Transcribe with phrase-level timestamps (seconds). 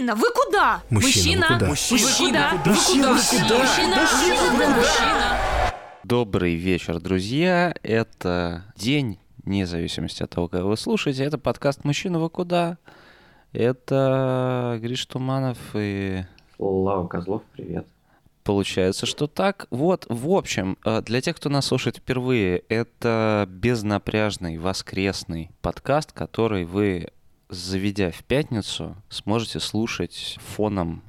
[0.00, 0.82] Мужчина, вы куда?
[0.88, 1.58] Мужчина?
[1.60, 2.72] Мужчина, вы куда?
[2.72, 3.58] Мужчина, вы куда?
[3.58, 5.38] Мужчина, Мужчина, вы мужчина.
[6.04, 7.74] Добрый вечер, друзья.
[7.82, 11.24] Это день, вне зависимости от того, кого вы слушаете.
[11.24, 12.78] Это подкаст «Мужчина, вы куда?».
[13.52, 16.24] Это Гриш Туманов и
[16.56, 17.86] Слава Козлов, привет.
[18.42, 19.66] Получается, что так.
[19.68, 26.64] Вот, в общем, э, для тех, кто нас слушает впервые, это безнапряжный воскресный подкаст, который
[26.64, 27.08] вы,
[27.50, 31.02] заведя в пятницу, сможете слушать фоном,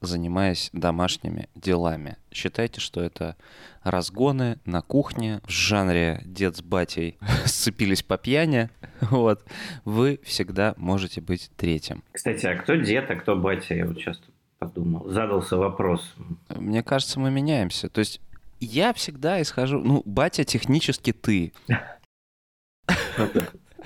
[0.00, 2.16] занимаясь домашними делами.
[2.30, 3.36] Считайте, что это
[3.82, 8.70] разгоны на кухне в жанре дед с батей сцепились по пьяни.
[9.00, 9.44] Вот.
[9.84, 12.02] Вы всегда можете быть третьим.
[12.12, 13.74] Кстати, а кто дед, а кто батя?
[13.74, 14.20] Я вот сейчас
[14.58, 15.08] подумал.
[15.08, 16.14] Задался вопрос.
[16.54, 17.88] Мне кажется, мы меняемся.
[17.88, 18.20] То есть
[18.60, 19.80] я всегда исхожу...
[19.80, 21.52] Ну, батя технически ты.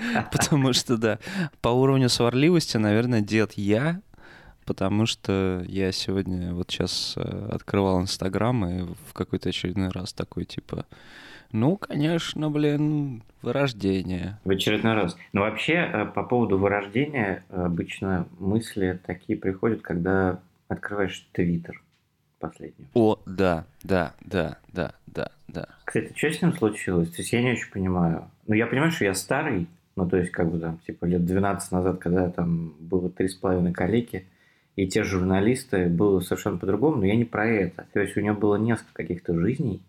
[0.31, 1.19] Потому что, да,
[1.61, 4.01] по уровню сварливости, наверное, дед я,
[4.65, 10.45] потому что я сегодня вот сейчас э, открывал Инстаграм и в какой-то очередной раз такой,
[10.45, 10.85] типа,
[11.51, 14.39] ну, конечно, блин, вырождение.
[14.45, 15.17] В очередной раз.
[15.33, 21.81] Но вообще, э, по поводу вырождения, э, обычно мысли такие приходят, когда открываешь Твиттер
[22.39, 22.87] последний.
[22.93, 25.67] О, да, да, да, да, да, да.
[25.83, 27.09] Кстати, что с ним случилось?
[27.11, 28.29] То есть я не очень понимаю.
[28.47, 29.67] Ну, я понимаю, что я старый,
[30.03, 33.35] ну, то есть, как бы там, типа, лет 12 назад, когда там было три с
[33.35, 34.25] половиной коллеги,
[34.75, 37.85] и те журналисты, было совершенно по-другому, но я не про это.
[37.93, 39.81] То есть у него было несколько каких-то жизней,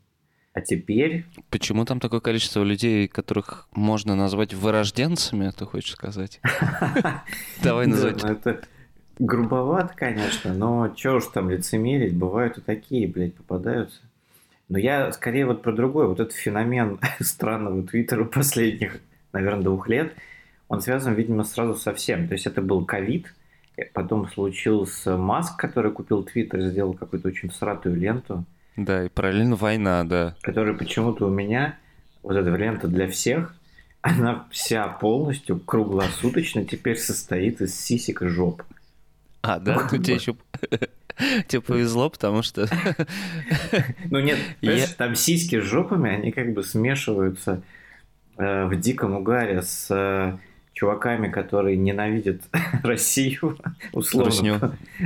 [0.54, 1.24] а теперь...
[1.50, 6.40] Почему там такое количество людей, которых можно назвать вырожденцами, ты хочешь сказать?
[7.62, 8.22] Давай Да, называть.
[8.22, 8.60] ну, это
[9.18, 14.00] грубовато, конечно, но чё уж там лицемерить, бывают и такие, блядь, попадаются.
[14.68, 19.00] Но я скорее вот про другой, вот этот феномен странного твиттера последних,
[19.32, 20.12] наверное, двух лет,
[20.68, 22.28] он связан, видимо, сразу со всем.
[22.28, 23.32] То есть это был ковид,
[23.76, 28.44] э, потом случился Маск, который купил твиттер, сделал какую-то очень всратую ленту,
[28.76, 30.36] Да, и параллельно война, да.
[30.40, 31.78] которая почему-то у меня,
[32.22, 33.54] вот эта лента для всех,
[34.02, 38.62] она вся полностью круглосуточно теперь состоит из сисек и жоп.
[39.42, 39.88] А, да?
[39.90, 40.36] Ну, тебе еще...
[41.46, 42.66] Тебе повезло, потому что...
[44.10, 44.38] Ну нет,
[44.96, 47.62] там сиськи с жопами, они как бы смешиваются
[48.42, 50.36] в диком угаре с э,
[50.72, 52.42] чуваками, которые ненавидят
[52.82, 53.58] Россию,
[53.92, 54.30] условно.
[54.30, 54.58] Русню.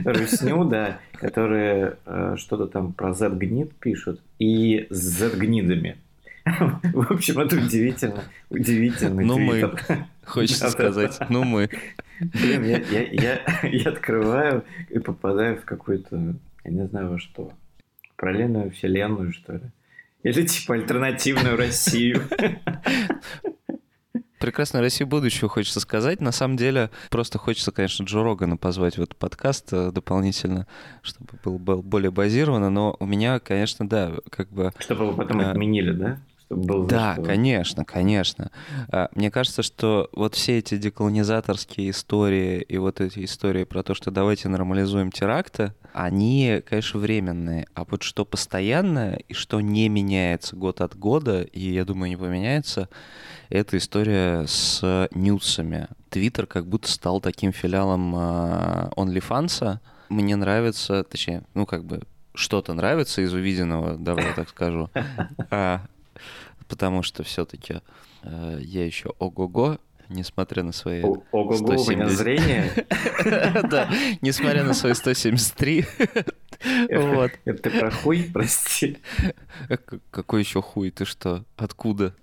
[0.04, 5.96] Русню, да, которые э, что-то там про Z-гнид пишут, и с Z-гнидами.
[6.44, 9.76] В общем, это удивительно, удивительный Ну, мы.
[10.24, 11.18] Хочется сказать.
[11.28, 11.68] Ну, мы.
[12.20, 17.52] Блин, я, я, я, я открываю и попадаю в какую-то, я не знаю во что,
[18.16, 19.60] параллельную вселенную, что ли.
[20.26, 22.24] Или типа альтернативную Россию.
[24.40, 26.20] Прекрасную Россию будущего хочется сказать.
[26.20, 30.66] На самом деле, просто хочется, конечно, Джо Рогана позвать в этот подкаст э, дополнительно,
[31.02, 32.70] чтобы был, был более базированно.
[32.70, 34.72] Но у меня, конечно, да, как бы...
[34.80, 35.52] Чтобы его потом А.
[35.52, 36.18] отменили, да?
[36.48, 37.22] Был Да, что.
[37.24, 38.50] конечно, конечно.
[38.90, 43.94] А, Мне кажется, что вот все эти деколонизаторские истории и вот эти истории про то,
[43.94, 47.66] что давайте нормализуем теракты, они, конечно, временные.
[47.74, 52.16] А вот что постоянное и что не меняется год от года, и, я думаю, не
[52.16, 52.88] поменяется,
[53.48, 55.88] это история с нюцами.
[56.10, 59.78] Твиттер как будто стал таким филиалом а, OnlyFans.
[60.10, 62.02] Мне нравится, точнее, ну как бы
[62.34, 64.90] что-то нравится из увиденного, давай я так скажу.
[65.50, 65.80] А,
[66.68, 67.80] потому что все-таки
[68.24, 69.78] я еще ого-го,
[70.08, 71.02] несмотря на свои...
[71.02, 72.10] О- Ого-го, у меня 170.
[72.18, 72.72] зрение.
[73.70, 73.90] Да,
[74.20, 75.84] несмотря на свои 173.
[76.90, 77.32] Вот.
[77.44, 78.98] Это про хуй, прости.
[79.68, 79.76] Э,
[80.10, 80.90] Какой еще хуй?
[80.90, 81.44] Ты что?
[81.56, 82.14] Откуда?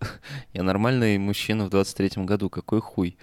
[0.53, 2.49] Я нормальный мужчина в 23-м году.
[2.49, 3.17] Какой хуй?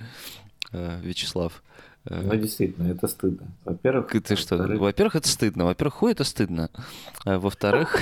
[0.72, 1.62] Э, Вячеслав.
[2.04, 3.48] Э, Ну, действительно, это стыдно.
[3.64, 4.56] Во-первых, Ты что?
[4.56, 5.64] Во-первых, это стыдно.
[5.64, 6.70] Во-первых, хуй это стыдно.
[7.24, 7.98] А Во-вторых,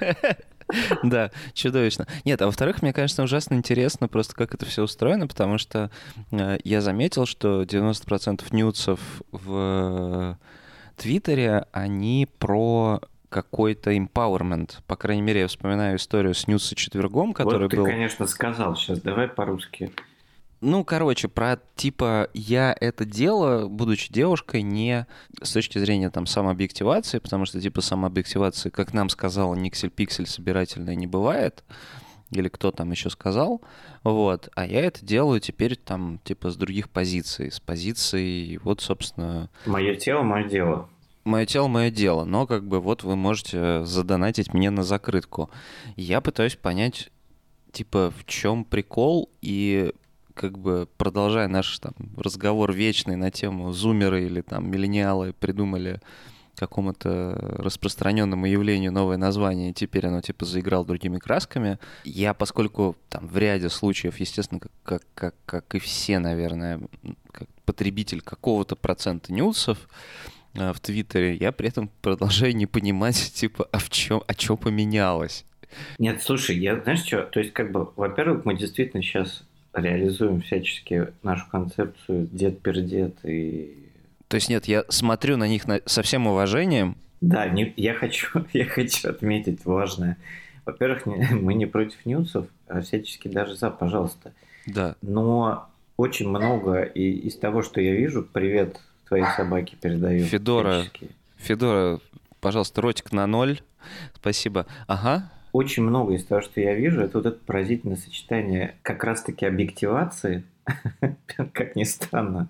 [1.02, 2.06] да, чудовищно.
[2.24, 5.90] Нет, а во-вторых, мне, конечно, ужасно интересно просто, как это все устроено, потому что
[6.30, 9.00] э, я заметил, что 90% нюцев
[9.32, 10.38] в
[10.96, 13.00] Твиттере, они про
[13.30, 14.78] какой-то empowerment.
[14.86, 17.84] По крайней мере, я вспоминаю историю с Ньюса четвергом, который вот ты, был...
[17.84, 19.00] конечно, сказал сейчас.
[19.00, 19.92] Давай по-русски.
[20.60, 25.06] Ну, короче, про типа я это дело, будучи девушкой, не
[25.42, 31.06] с точки зрения там самообъективации, потому что типа самообъективации, как нам сказал Никсель-Пиксель, собирательной не
[31.06, 31.64] бывает,
[32.30, 33.62] или кто там еще сказал,
[34.04, 39.48] вот, а я это делаю теперь там типа с других позиций, с позиции, вот, собственно,
[39.64, 40.90] Мое тело, мое дело.
[41.24, 45.48] мое тело, мое дело, но как бы вот вы можете задонатить мне на закрытку.
[45.96, 47.10] Я пытаюсь понять,
[47.72, 49.92] типа, в чем прикол и
[50.40, 56.00] как бы продолжая наш там разговор вечный на тему зумеры или там миллениалы придумали
[56.56, 61.78] какому-то распространенному явлению новое название, и теперь оно типа заиграло другими красками.
[62.04, 66.80] Я, поскольку там в ряде случаев, естественно, как, как, как, как и все, наверное,
[67.32, 69.90] как потребитель какого-то процента нюсов,
[70.54, 74.56] э, в Твиттере, я при этом продолжаю не понимать, типа, а в чем, а что
[74.56, 75.44] поменялось?
[75.98, 81.08] Нет, слушай, я, знаешь что, то есть, как бы, во-первых, мы действительно сейчас реализуем всячески
[81.22, 83.86] нашу концепцию дед-пердед и
[84.30, 86.96] то есть нет, я смотрю на них на, со всем уважением.
[87.20, 90.18] Да, не, я, хочу, я хочу отметить важное.
[90.64, 94.32] Во-первых, не, мы не против нюцев, а всячески даже за, пожалуйста.
[94.66, 94.94] Да.
[95.02, 100.24] Но очень много и из того, что я вижу, привет твоей собаке передаю.
[100.24, 100.84] Федора,
[101.36, 101.98] Федора,
[102.40, 103.60] пожалуйста, ротик на ноль.
[104.14, 104.66] Спасибо.
[104.86, 105.32] Ага.
[105.52, 110.44] Очень много из того, что я вижу, это вот это поразительное сочетание как раз-таки объективации,
[111.26, 112.48] как ни странно,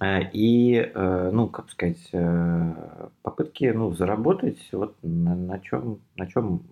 [0.00, 6.26] Э, и, э, ну, как сказать, э, попытки, ну, заработать вот на, на чем, на
[6.26, 6.62] чем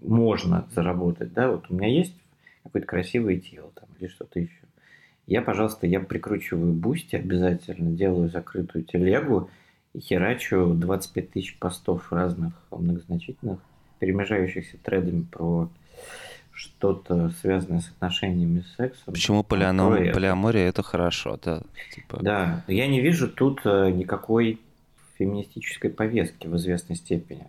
[0.00, 2.14] можно заработать, да, вот у меня есть
[2.62, 4.60] какое-то красивое тело там или что-то еще.
[5.26, 9.50] Я, пожалуйста, я прикручиваю Boosty обязательно, делаю закрытую телегу
[9.94, 13.60] и херачу 25 тысяч постов разных многозначительных,
[14.00, 15.68] перемежающихся тредами про
[16.52, 19.14] что-то связанное с отношениями с сексом.
[19.14, 19.94] Почему полианом...
[20.12, 21.62] полиамория это хорошо, да?
[21.94, 22.18] Типа...
[22.20, 24.60] Да, я не вижу тут э, никакой
[25.16, 27.46] феминистической повестки в известной степени.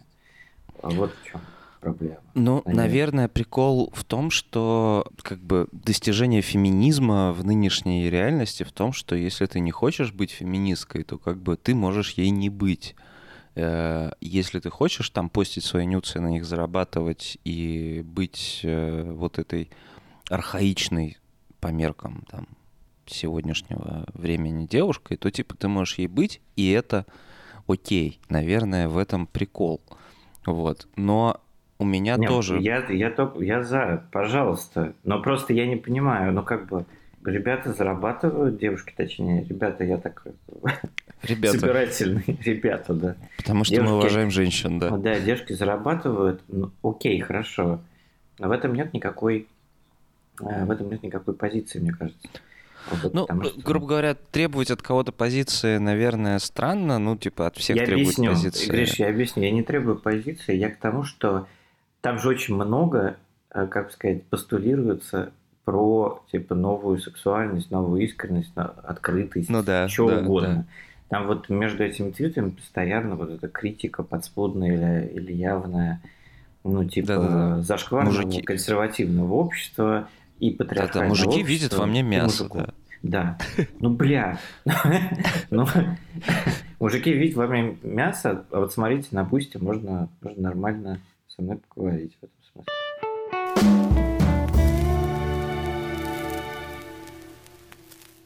[0.81, 1.41] А вот в чем
[1.81, 2.19] проблема.
[2.35, 2.75] Ну, наверное.
[2.75, 9.15] наверное, прикол в том, что как бы достижение феминизма в нынешней реальности в том, что
[9.15, 12.95] если ты не хочешь быть феминисткой, то как бы ты можешь ей не быть.
[13.55, 19.39] Э, если ты хочешь там постить свои нюцы, на них зарабатывать и быть э, вот
[19.39, 19.69] этой
[20.29, 21.17] архаичной
[21.59, 22.47] по меркам там,
[23.05, 27.05] сегодняшнего времени девушкой, то типа ты можешь ей быть, и это
[27.67, 28.19] окей.
[28.29, 29.81] Наверное, в этом прикол.
[30.45, 30.87] Вот.
[30.95, 31.41] Но
[31.77, 32.59] у меня Нет, тоже...
[32.61, 34.93] Я, я, только, я за, пожалуйста.
[35.03, 36.85] Но просто я не понимаю, ну как бы
[37.25, 40.25] ребята зарабатывают, девушки точнее, ребята, я так
[41.23, 41.59] Ребята.
[41.59, 43.15] Собирательные ребята, да.
[43.37, 44.89] Потому что девушки, мы уважаем женщин, да.
[44.97, 47.79] Да, девушки зарабатывают, ну, окей, хорошо.
[48.39, 49.47] Но в этом нет никакой,
[50.41, 52.27] э, в этом нет никакой позиции, мне кажется.
[52.89, 53.61] Вот, ну, что...
[53.61, 56.97] грубо говоря, требовать от кого-то позиции, наверное, странно.
[56.97, 58.71] Ну, типа, от всех я требовать объясню, позиции.
[58.71, 59.43] Гриш, я объясню.
[59.43, 61.47] Я не требую позиции, я к тому, что
[62.01, 63.17] там же очень много,
[63.53, 65.31] э, как сказать, постулируется
[65.65, 70.55] про, типа, новую сексуальность, новую искренность, открытость, ну, да, что да, угодно.
[70.55, 70.65] Да.
[71.17, 76.01] Там вот между этими твитами постоянно вот эта критика подспудная или, или явная,
[76.63, 77.61] ну, типа, Да-да-да.
[77.61, 78.41] зашкварного мужики.
[78.41, 80.07] консервативного общества
[80.39, 81.47] и патриархального Да-да, мужики общества.
[81.51, 82.69] видят во мне мясо, да.
[83.03, 83.37] Да.
[83.79, 84.39] Ну, бля.
[85.49, 85.65] ну,
[86.79, 91.59] мужики видят во мне мясо, а вот смотрите, на бусте можно, можно нормально со мной
[91.73, 92.71] поговорить в этом смысле.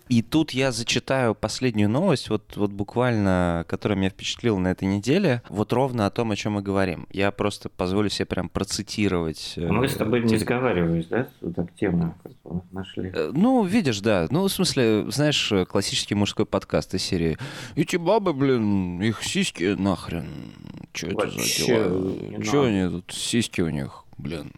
[0.10, 5.42] И тут я зачитаю последнюю новость, вот, вот буквально, которая меня впечатлила на этой неделе,
[5.50, 7.07] вот ровно о том, о чем мы говорим.
[7.12, 9.56] Я просто позволю себе прям процитировать.
[9.57, 11.28] А мы с тобой не сговаривались, да?
[11.56, 12.16] Так тему
[12.71, 13.12] нашли.
[13.14, 14.28] Э, ну, видишь, да.
[14.30, 17.38] Ну, в смысле, знаешь, классический мужской подкаст из серии
[17.76, 20.28] «Эти бабы, блин, их сиськи нахрен.
[20.94, 22.44] Что это за дела?
[22.44, 24.52] Что они тут, сиськи у них, блин,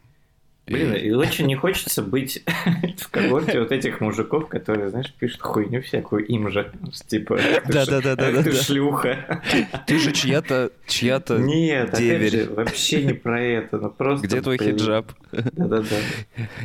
[0.68, 2.44] Блин, и очень не хочется быть
[2.98, 6.72] в когорте вот этих мужиков, которые, знаешь, пишут хуйню всякую им же.
[7.08, 8.44] Типа, да-да-да-да.
[8.44, 9.42] Ты шлюха.
[9.86, 13.78] Ты же чья-то чья-то Нет, же, вообще не про это.
[13.78, 15.12] Ну просто, Где твой хиджаб?
[15.32, 15.96] Да-да-да.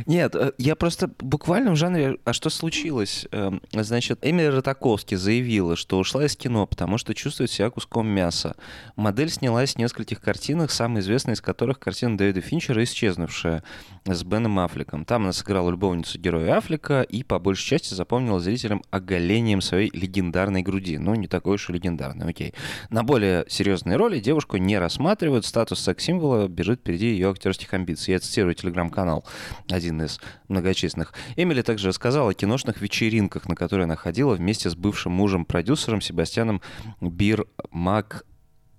[0.05, 5.75] Нет, э, я просто буквально в жанре «А что случилось?» эм, Значит, Эмили Ротаковский заявила,
[5.75, 8.55] что ушла из кино, потому что чувствует себя куском мяса.
[8.95, 13.63] Модель снялась в нескольких картинах, самая известная из которых картина Дэвида Финчера «Исчезнувшая»
[14.05, 15.05] с Беном Аффлеком.
[15.05, 20.61] Там она сыграла любовницу героя Аффлека и по большей части запомнила зрителям оголением своей легендарной
[20.61, 20.97] груди.
[20.97, 22.53] Ну, не такой уж и легендарной, окей.
[22.89, 28.13] На более серьезные роли девушку не рассматривают, статус секс-символа бежит впереди ее актерских амбиций.
[28.13, 29.25] Я цитирую телеграм-канал,
[29.69, 31.13] один из многочисленных.
[31.35, 36.61] Эмили также рассказала о киношных вечеринках, на которые она ходила вместе с бывшим мужем-продюсером Себастьяном
[36.99, 38.25] Бир Мак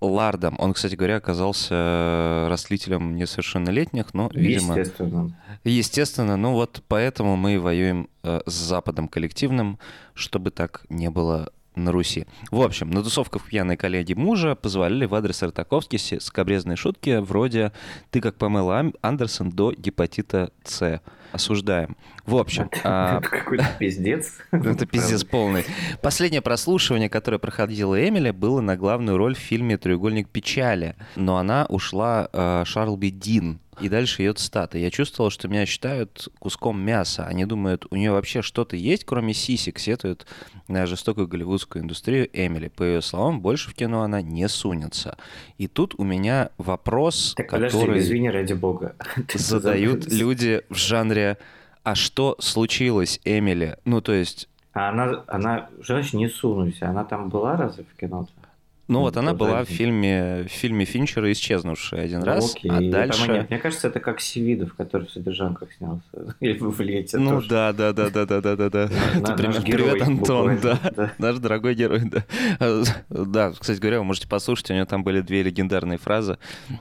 [0.08, 0.56] Лардом.
[0.58, 4.78] Он, кстати говоря, оказался растлителем несовершеннолетних, но, видимо...
[4.78, 5.37] Естественно.
[5.64, 9.78] Естественно, ну вот поэтому мы воюем э, с Западом коллективным,
[10.14, 12.26] чтобы так не было на Руси.
[12.50, 17.73] В общем, на тусовках пьяной коллеги мужа позволяли в адрес Артаковски скобрезные шутки вроде
[18.11, 21.00] «ты как Памела Андерсон до гепатита С».
[21.35, 21.97] осуждаем.
[22.25, 22.71] В общем...
[22.85, 24.35] Это какой-то пиздец.
[24.52, 25.64] Это пиздец полный.
[26.00, 31.66] Последнее прослушивание, которое проходила Эмили, было на главную роль в фильме «Треугольник печали», но она
[31.69, 34.78] ушла э, Шарлби Дин, и дальше ее цитата.
[34.78, 37.25] Я чувствовал, что меня считают куском мяса.
[37.26, 40.26] Они думают, у нее вообще что-то есть, кроме сисек, сетуют
[40.69, 42.69] на жестокую голливудскую индустрию Эмили.
[42.69, 45.16] По ее словам, больше в кино она не сунется.
[45.59, 47.71] И тут у меня вопрос, так, который...
[47.71, 48.97] Подожди, извини, ради бога.
[49.35, 51.38] Задают люди в жанре
[51.83, 54.49] «А что случилось, Эмили?» Ну, то есть...
[54.73, 56.83] А она, она, значит, не сунусь.
[56.83, 58.43] Она там была разве в кино-то?
[58.86, 62.70] Ну вот она была в фильме, в фильме Финчера «Исчезнувшая» один ну, раз, окей.
[62.70, 63.26] а дальше...
[63.26, 66.04] Там, мне кажется, это как Севидов, который в «Содержанках» снялся.
[66.40, 68.88] Или в «Лете» Ну да, да, да, да, да, да, да, да.
[69.36, 71.12] Привет, Антон, да.
[71.16, 72.84] Наш дорогой герой, да.
[73.08, 76.36] Да, кстати говоря, вы можете послушать, у него там были две легендарные фразы.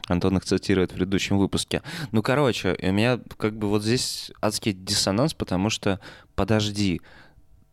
[0.08, 1.84] Антон их цитирует в предыдущем выпуске.
[2.12, 6.02] Ну, короче, у меня как бы вот здесь адский диссонанс, потому что,
[6.36, 7.00] подожди,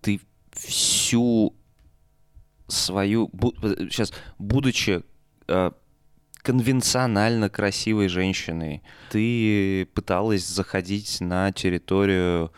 [0.01, 0.21] ты
[0.53, 1.55] всю
[2.71, 3.31] свою...
[3.91, 5.03] Сейчас, будучи
[5.49, 5.71] э,
[6.43, 12.53] конвенционально красивой женщиной, ты пыталась заходить на территорию,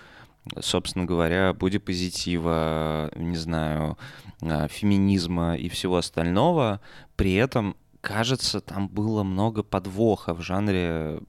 [0.61, 3.99] собственно говоря, бодипозитива, не знаю,
[4.41, 6.81] э, феминизма и всего остального.
[7.17, 11.21] При этом, кажется, там было много подвоха в жанре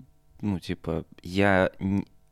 [0.43, 1.71] ну, типа, я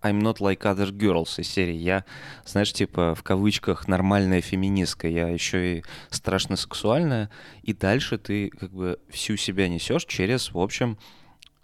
[0.03, 1.75] I'm not like other girls из серии.
[1.75, 2.05] Я,
[2.45, 7.29] знаешь, типа в кавычках нормальная феминистка, я еще и страшно сексуальная.
[7.61, 10.97] И дальше ты как бы всю себя несешь через, в общем,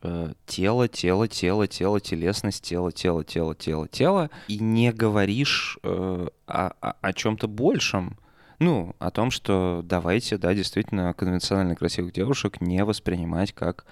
[0.03, 6.27] э, тело, тело, тело, тело, телесность, тело, тело, тело, тело, тело, и не говоришь э,
[6.45, 8.17] о, о, о чем-то большем.
[8.59, 13.85] Ну, о том, что давайте, да, действительно, конвенционально красивых девушек не воспринимать как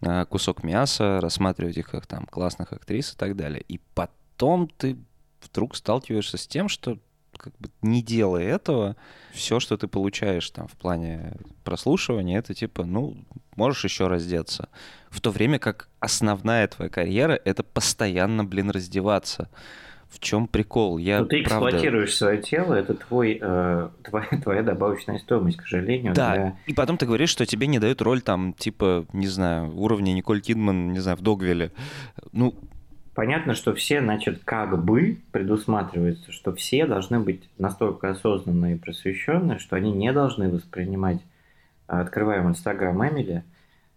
[0.00, 3.64] Э, кусок мяса, рассматривать их как там классных актрис и так далее.
[3.66, 4.96] И потом ты
[5.42, 6.98] вдруг сталкиваешься с тем, что
[7.36, 8.96] как бы не делая этого,
[9.32, 13.16] все, что ты получаешь там в плане прослушивания, это типа, ну,
[13.56, 14.68] можешь еще раздеться.
[15.10, 19.50] В то время как основная твоя карьера— это постоянно, блин, раздеваться.
[20.08, 20.98] В чем прикол?
[20.98, 21.68] Я, ну, ты правда...
[21.68, 26.14] эксплуатируешь свое тело, это твой, э, твоя, твоя добавочная стоимость, к сожалению.
[26.14, 26.56] Да, для...
[26.66, 30.40] и потом ты говоришь, что тебе не дают роль там, типа, не знаю, уровня Николь
[30.40, 31.72] Кидман, не знаю, в Догвилле.
[32.32, 32.54] Ну,
[33.18, 39.58] Понятно, что все, значит, как бы предусматривается, что все должны быть настолько осознанные и просвещенные,
[39.58, 41.20] что они не должны воспринимать,
[41.88, 43.42] открываем Инстаграм Эмили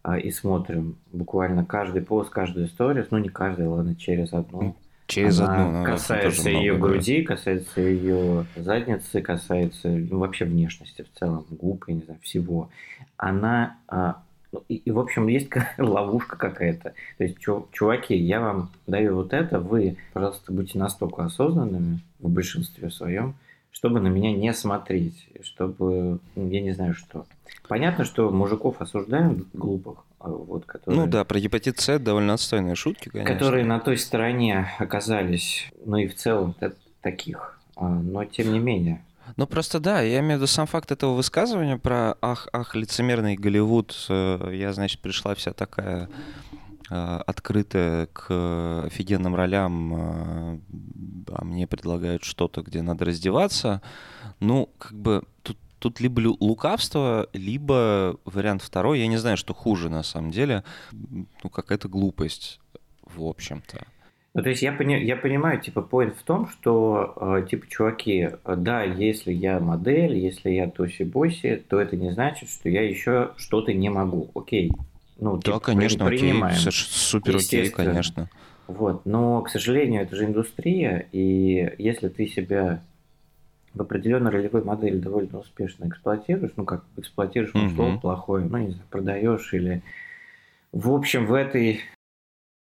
[0.01, 4.75] а, и смотрим буквально каждый пост, каждую историю, ну не каждый, ладно, через одну
[5.11, 5.83] Через Она одну.
[5.83, 7.35] Касается ее много, груди, да.
[7.35, 12.69] касается ее задницы, касается ну, вообще внешности в целом, губ, я не знаю, всего.
[13.17, 16.93] Она а, ну, и, и, в общем, есть ловушка какая-то.
[17.17, 22.89] То есть, чуваки, я вам даю вот это, вы, пожалуйста, будьте настолько осознанными в большинстве
[22.89, 23.35] своем,
[23.71, 27.25] чтобы на меня не смотреть, чтобы, я не знаю что.
[27.67, 31.01] Понятно, что мужиков осуждаем глупых, а вот, которые...
[31.01, 33.33] Ну да, про гепатит С довольно отстойные шутки, конечно.
[33.33, 36.55] Которые на той стороне оказались, ну и в целом
[37.01, 39.03] таких, а, но тем не менее.
[39.37, 43.35] Ну просто да, я имею в виду сам факт этого высказывания про ах, ах, лицемерный
[43.35, 43.95] Голливуд.
[44.09, 46.09] Э, я, значит, пришла вся такая
[46.91, 50.59] открытая к офигенным ролям, э,
[51.33, 53.81] а мне предлагают что-то, где надо раздеваться.
[54.39, 58.99] Ну, как бы тут Тут либо лукавство, либо вариант второй.
[58.99, 60.63] Я не знаю, что хуже на самом деле.
[60.91, 62.59] Ну, какая-то глупость,
[63.03, 63.87] в общем-то.
[64.35, 68.29] Ну, то есть я, пони, я понимаю, типа, point в том, что, э, типа, чуваки,
[68.45, 73.73] да, если я модель, если я тоси-боси, то это не значит, что я еще что-то
[73.73, 74.29] не могу.
[74.35, 74.71] Окей.
[75.21, 76.57] Ну, да, типа, конечно, принимаем.
[76.57, 76.71] окей.
[76.71, 78.29] Супер окей, конечно.
[78.67, 79.05] Вот.
[79.05, 82.81] Но, к сожалению, это же индустрия, и если ты себя
[83.73, 88.71] в определенной ролевой модели довольно успешно эксплуатируешь, ну как эксплуатируешь ну, слово плохое, ну не
[88.71, 89.81] знаю, продаешь или
[90.71, 91.81] в общем в этой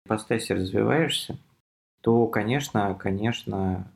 [0.05, 1.38] ипостаси развиваешься,
[2.02, 3.90] то, конечно, конечно,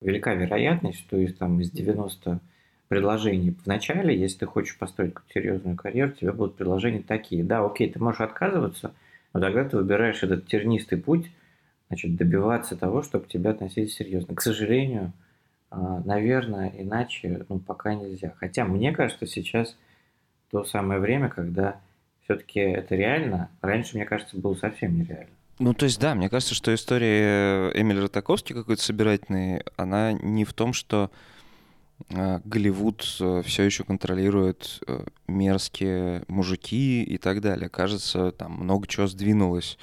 [0.00, 2.40] велика вероятность, что из, там, из 90
[2.88, 7.42] предложений в начале, если ты хочешь построить какую-то серьезную карьеру, у тебя будут предложения такие.
[7.42, 8.94] Да, окей, ты можешь отказываться,
[9.32, 11.30] но тогда ты выбираешь этот тернистый путь,
[11.88, 14.34] значит, добиваться того, чтобы тебя относились серьезно.
[14.34, 15.12] К сожалению,
[15.70, 18.34] а, наверное, иначе ну, пока нельзя.
[18.38, 19.76] Хотя мне кажется, сейчас
[20.50, 21.80] то самое время, когда
[22.24, 23.50] все-таки это реально.
[23.60, 25.30] Раньше, мне кажется, было совсем нереально.
[25.58, 30.52] Ну, то есть, да, мне кажется, что история Эмили Ротаковски какой-то собирательной, она не в
[30.52, 31.43] том, что э,
[32.10, 37.68] Голливуд э, все еще контролирует э, мерзкие мужики и так далее.
[37.68, 39.78] Кажется, там много чего сдвинулось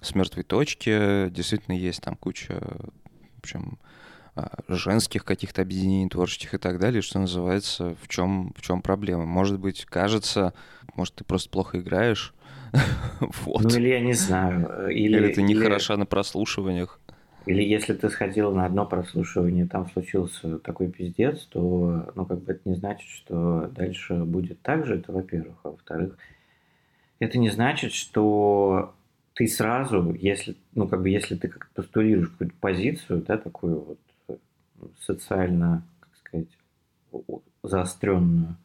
[0.00, 1.28] с мертвой точки.
[1.30, 3.78] Действительно есть там куча, в общем,
[4.68, 9.26] женских каких-то объединений творческих и так далее, что называется, в чем, в чем проблема.
[9.26, 10.54] Может быть, кажется,
[10.94, 12.34] может, ты просто плохо играешь,
[13.20, 13.62] вот.
[13.62, 14.90] Ну или я не знаю.
[14.90, 15.62] Или, или ты не или...
[15.62, 17.00] хороша на прослушиваниях.
[17.48, 22.52] Или если ты сходил на одно прослушивание, там случился такой пиздец, то, ну, как бы
[22.52, 25.56] это не значит, что дальше будет так же, это во-первых.
[25.62, 26.18] А во-вторых,
[27.20, 28.94] это не значит, что
[29.32, 33.96] ты сразу, если, ну, как бы, если ты как постулируешь какую-то позицию, да, такую
[34.28, 34.40] вот
[35.00, 36.48] социально, как сказать,
[37.62, 38.56] заостренную,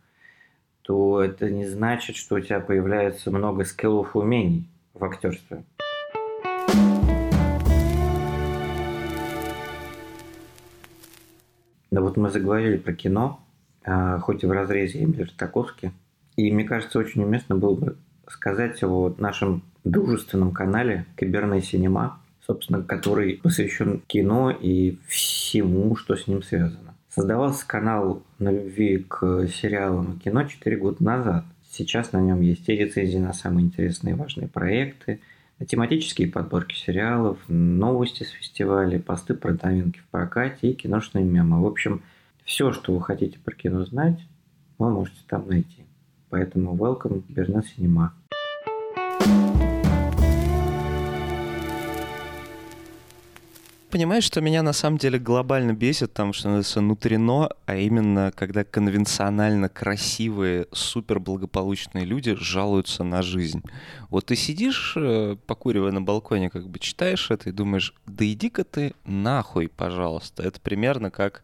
[0.82, 5.64] то это не значит, что у тебя появляется много скиллов и умений в актерстве.
[11.94, 13.40] Да вот мы заговорили про кино,
[13.86, 15.92] а, хоть и в разрезе Эмили Таковски.
[16.36, 17.98] И мне кажется, очень уместно было бы
[18.28, 26.26] сказать о нашем дружественном канале Киберная Синема, собственно, который посвящен кино и всему, что с
[26.26, 26.96] ним связано.
[27.10, 31.46] Создавался канал на любви к сериалам и кино 4 года назад.
[31.70, 35.20] Сейчас на нем есть и рецензии на самые интересные и важные проекты–
[35.66, 41.62] тематические подборки сериалов, новости с фестиваля, посты про новинки в прокате и киношные мемы.
[41.62, 42.02] В общем,
[42.44, 44.20] все, что вы хотите про кино знать,
[44.78, 45.86] вы можете там найти.
[46.30, 48.14] Поэтому welcome, Бернес Синема.
[53.94, 58.64] Понимаешь, что меня на самом деле глобально бесит, там, что называется, нутрино, а именно, когда
[58.64, 63.62] конвенционально красивые, супер благополучные люди жалуются на жизнь.
[64.10, 68.64] Вот ты сидишь, э, покуривая на балконе, как бы читаешь это и думаешь, да иди-ка
[68.64, 70.42] ты нахуй, пожалуйста.
[70.42, 71.44] Это примерно как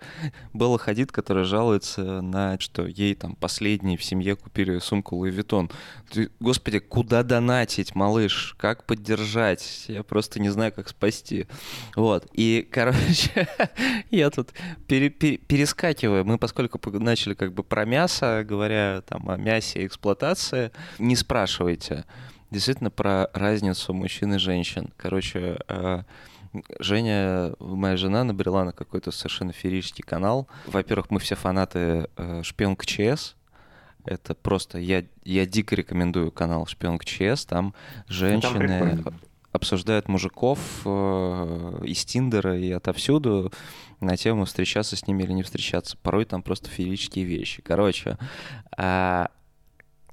[0.51, 5.69] Белла Хадид, которая жалуется на, что ей там последние в семье купили сумку Луи Виттон.
[6.11, 8.55] Ты, господи, куда донатить, малыш?
[8.57, 9.85] Как поддержать?
[9.87, 11.45] Я просто не знаю, как спасти.
[11.95, 12.27] Вот.
[12.39, 13.49] И, короче,
[14.11, 14.53] я тут
[14.87, 16.23] пере, пере, перескакиваю.
[16.23, 22.05] Мы, поскольку начали как бы про мясо, говоря там о мясе и эксплуатации, не спрашивайте.
[22.49, 24.93] Действительно про разницу мужчин и женщин.
[24.95, 26.03] Короче, э,
[26.79, 30.47] Женя, моя жена, набрела на какой-то совершенно феерический канал.
[30.65, 33.35] Во-первых, мы все фанаты э, Шпионка ЧС.
[34.05, 34.77] Это просто...
[34.77, 37.45] Я, я дико рекомендую канал Шпионка ЧС.
[37.45, 37.73] Там
[38.07, 39.03] женщины...
[39.03, 39.19] Там
[39.51, 43.51] обсуждают мужиков э, из Тиндера и отовсюду
[43.99, 45.97] на тему встречаться с ними или не встречаться.
[45.97, 47.61] Порой там просто феерические вещи.
[47.61, 48.17] Короче,
[48.77, 49.27] э,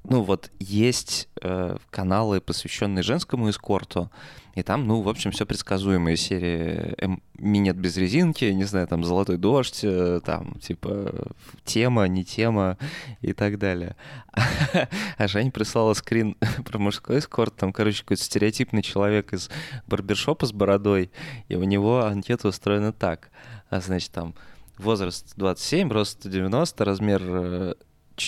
[0.09, 4.09] ну вот есть э, каналы, посвященные женскому эскорту,
[4.57, 9.03] и там, ну, в общем, все предсказуемые серии эм, «Минет без резинки», не знаю, там
[9.03, 11.27] «Золотой дождь», э, там, типа,
[11.63, 12.79] тема, не тема
[13.21, 13.95] и так далее.
[15.17, 19.51] А Женя прислала скрин про мужской эскорт, там, короче, какой-то стереотипный человек из
[19.85, 21.11] барбершопа с бородой,
[21.49, 23.29] и у него анкета устроена так.
[23.69, 24.33] А, значит, там,
[24.79, 27.73] возраст 27, рост 190, размер э,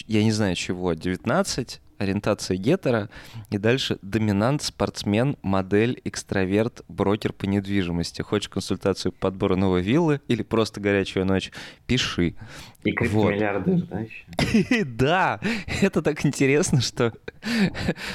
[0.08, 3.10] я не знаю чего, 19, ориентация гетера,
[3.52, 8.22] и дальше доминант, спортсмен, модель, экстраверт, брокер по недвижимости.
[8.22, 11.52] Хочешь консультацию по подбору новой виллы или просто горячую ночь?
[11.86, 12.36] Пиши.
[12.84, 13.90] И криптомиллиардер, вот.
[13.90, 14.86] да, еще?
[14.86, 15.40] Да,
[15.82, 17.14] это так интересно, что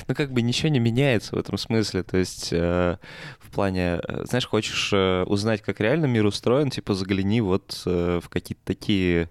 [0.08, 2.02] ну как бы ничего не меняется в этом смысле.
[2.02, 2.96] То есть э,
[3.38, 8.24] в плане, э, знаешь, хочешь э, узнать, как реально мир устроен, типа загляни вот в
[8.30, 9.28] какие-то такие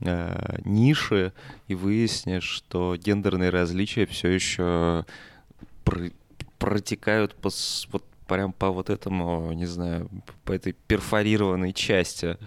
[0.00, 1.32] э, ниши
[1.68, 5.04] и выяснишь, что гендерные различия все еще
[5.84, 6.12] пр
[6.58, 7.50] протекают по,
[7.92, 10.08] вот прям по вот этому, не знаю,
[10.44, 12.38] по этой перфорированной части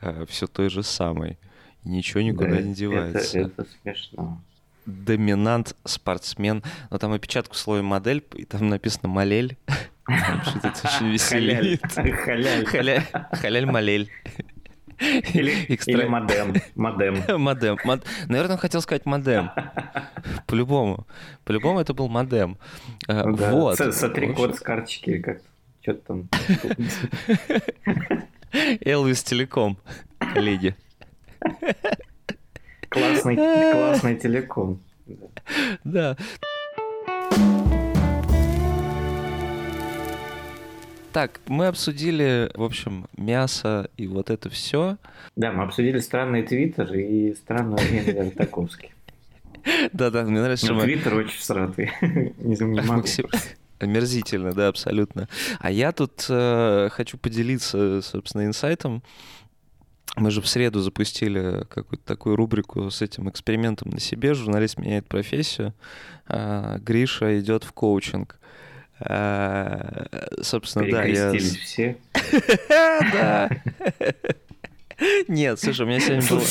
[0.00, 1.38] э, все той же самой.
[1.84, 3.38] Ничего никуда да, не девается.
[3.38, 4.40] Это, это смешно.
[4.86, 6.62] Доминант, спортсмен.
[6.90, 9.56] Но там опечатку слоя модель, и там написано «Малель».
[10.08, 11.80] Что-то очень веселит.
[11.92, 13.06] Халяль.
[13.32, 14.02] Халяль-малель.
[14.02, 14.59] Или, Экстра...
[15.00, 16.54] или модем.
[16.74, 17.24] Модем.
[17.38, 17.78] модем.
[17.84, 18.04] Мод...
[18.28, 19.50] Наверное, он хотел сказать модем.
[20.46, 21.06] По-любому.
[21.44, 22.58] По-любому это был модем.
[23.08, 23.52] Э, ну, да.
[23.52, 23.78] Вот.
[23.78, 25.40] Смотри код с карточки как
[25.82, 26.28] что-то там.
[28.80, 29.78] Элвис Телеком,
[30.18, 30.74] коллеги.
[32.88, 34.82] Классный, классный телеком.
[35.84, 36.16] Да.
[41.12, 44.96] Так, мы обсудили, в общем, мясо и вот это все.
[45.34, 48.92] Да, мы обсудили странный твиттер и странную Эмили Таковский.
[49.92, 51.90] Да-да, мне нравится, что Твиттер очень всратый.
[52.38, 53.06] Не могу.
[53.78, 55.28] Омерзительно, да, абсолютно.
[55.58, 59.02] А я тут э, хочу поделиться, собственно, инсайтом.
[60.16, 64.34] Мы же в среду запустили какую-то такую рубрику с этим экспериментом на себе.
[64.34, 65.72] Журналист меняет профессию.
[66.28, 68.38] А Гриша идет в коучинг.
[70.42, 71.32] Собственно, да, я...
[71.32, 71.96] Все.
[73.12, 73.48] Да.
[75.28, 76.42] Нет, слушай, у меня сегодня было...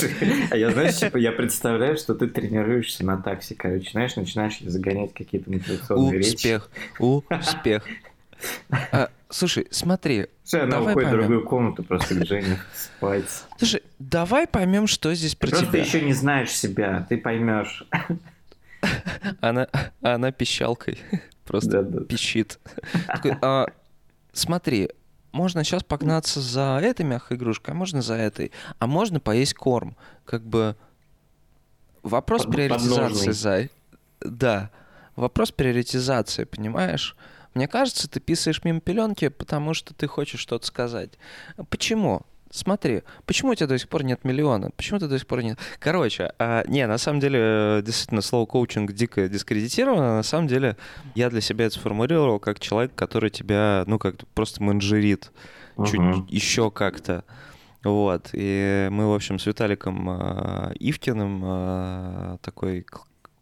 [0.49, 5.13] А я, знаешь, типа, я представляю, что ты тренируешься на такси, короче, знаешь, начинаешь загонять
[5.13, 6.21] какие-то мотивационные.
[6.21, 7.85] Успех, успех.
[8.91, 11.27] А, Слушай, смотри, Слушай, она давай уходит в поймем.
[11.27, 13.43] другую комнату просто к Жене спать.
[13.59, 15.83] Слушай, давай поймем, что здесь про Ты просто тебя.
[15.83, 17.85] еще не знаешь себя, ты поймешь.
[19.41, 19.67] Она,
[20.01, 20.97] она пищалкой
[21.49, 22.59] просто пищит.
[23.41, 23.65] «А,
[24.31, 24.89] смотри,
[25.31, 29.97] можно сейчас погнаться за этой мягкой игрушкой, а можно за этой, а можно поесть корм.
[30.25, 30.75] Как бы
[32.03, 33.31] вопрос Под- приоритизации.
[33.31, 33.71] Зай.
[34.21, 34.69] Да,
[35.15, 37.15] вопрос приоритизации, понимаешь?
[37.55, 41.12] Мне кажется, ты писаешь мимо пеленки, потому что ты хочешь что-то сказать.
[41.69, 42.21] Почему?
[42.51, 44.71] Смотри, почему у тебя до сих пор нет миллиона?
[44.75, 45.57] Почему ты до сих пор нет?
[45.79, 50.15] Короче, а, не, на самом деле, э, действительно, слово коучинг дико дискредитировано.
[50.17, 50.75] На самом деле,
[51.15, 55.31] я для себя это сформулировал как человек, который тебя, ну, как просто менеджерит
[55.85, 56.25] чуть Мгм.
[56.27, 57.23] еще как-то.
[57.83, 58.29] Вот.
[58.33, 62.85] И мы, в общем, с Виталиком э, Ивкиным, э, такой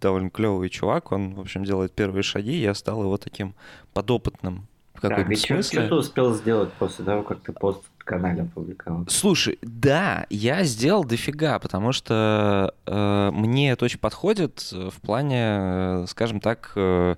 [0.01, 3.55] довольно клевый чувак, он, в общем, делает первые шаги, я стал его таким
[3.93, 5.87] подопытным в Так, каком-то и что, смысле.
[5.87, 9.05] ты успел сделать после того, как ты пост канале опубликовал?
[9.09, 16.05] Слушай, да, я сделал дофига, потому что э, мне это очень подходит в плане, э,
[16.07, 17.15] скажем так, э,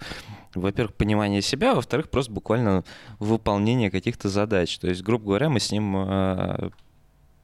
[0.55, 2.83] во-первых, понимания себя, во-вторых, просто буквально
[3.19, 4.77] выполнение каких-то задач.
[4.79, 6.69] То есть, грубо говоря, мы с ним э,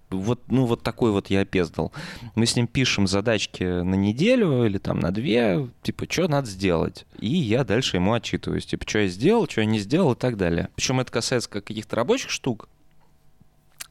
[0.10, 1.92] вот, ну, вот такой вот я опездал.
[2.36, 7.06] Мы с ним пишем задачки на неделю или там на две, типа, что надо сделать.
[7.20, 10.38] И я дальше ему отчитываюсь, типа, что я сделал, что я не сделал и так
[10.38, 10.70] далее.
[10.76, 12.68] Причем это касается как каких-то рабочих штук,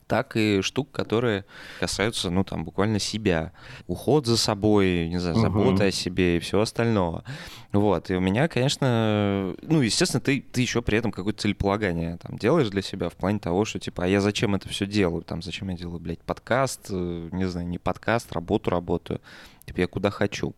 [0.06, 1.44] так и штук, которые
[1.80, 3.52] касаются, ну, там, буквально себя.
[3.86, 7.24] Уход за собой, не знаю, забота о себе и всего остального.
[7.72, 12.38] Вот, и у меня, конечно, ну, естественно, ты, ты еще при этом какое-то целеполагание там
[12.38, 15.22] делаешь для себя в плане того, что, типа, а я зачем это все делаю?
[15.22, 19.20] Там, зачем я делаю, блядь, подкаст, э, не знаю, не подкаст, работу работаю.
[19.66, 20.54] Типа, я куда хочу.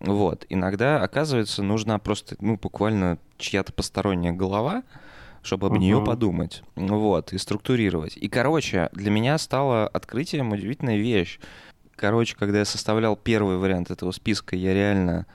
[0.00, 4.82] Вот, иногда, оказывается, нужна просто, ну, буквально чья-то посторонняя голова,
[5.42, 6.04] чтобы об нее Мгм.
[6.06, 8.16] подумать, вот, и структурировать.
[8.16, 11.38] И, короче, для меня стало открытием удивительная вещь.
[11.96, 15.26] Короче, когда я составлял первый вариант этого списка, я реально,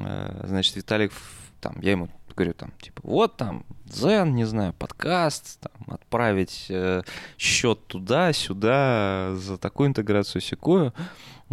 [0.00, 1.12] э, значит, Виталик,
[1.60, 7.02] там, я ему говорю, там, типа, вот там, Дзен, не знаю, подкаст, там, отправить э,
[7.38, 10.92] счет туда-сюда за такую интеграцию, секую.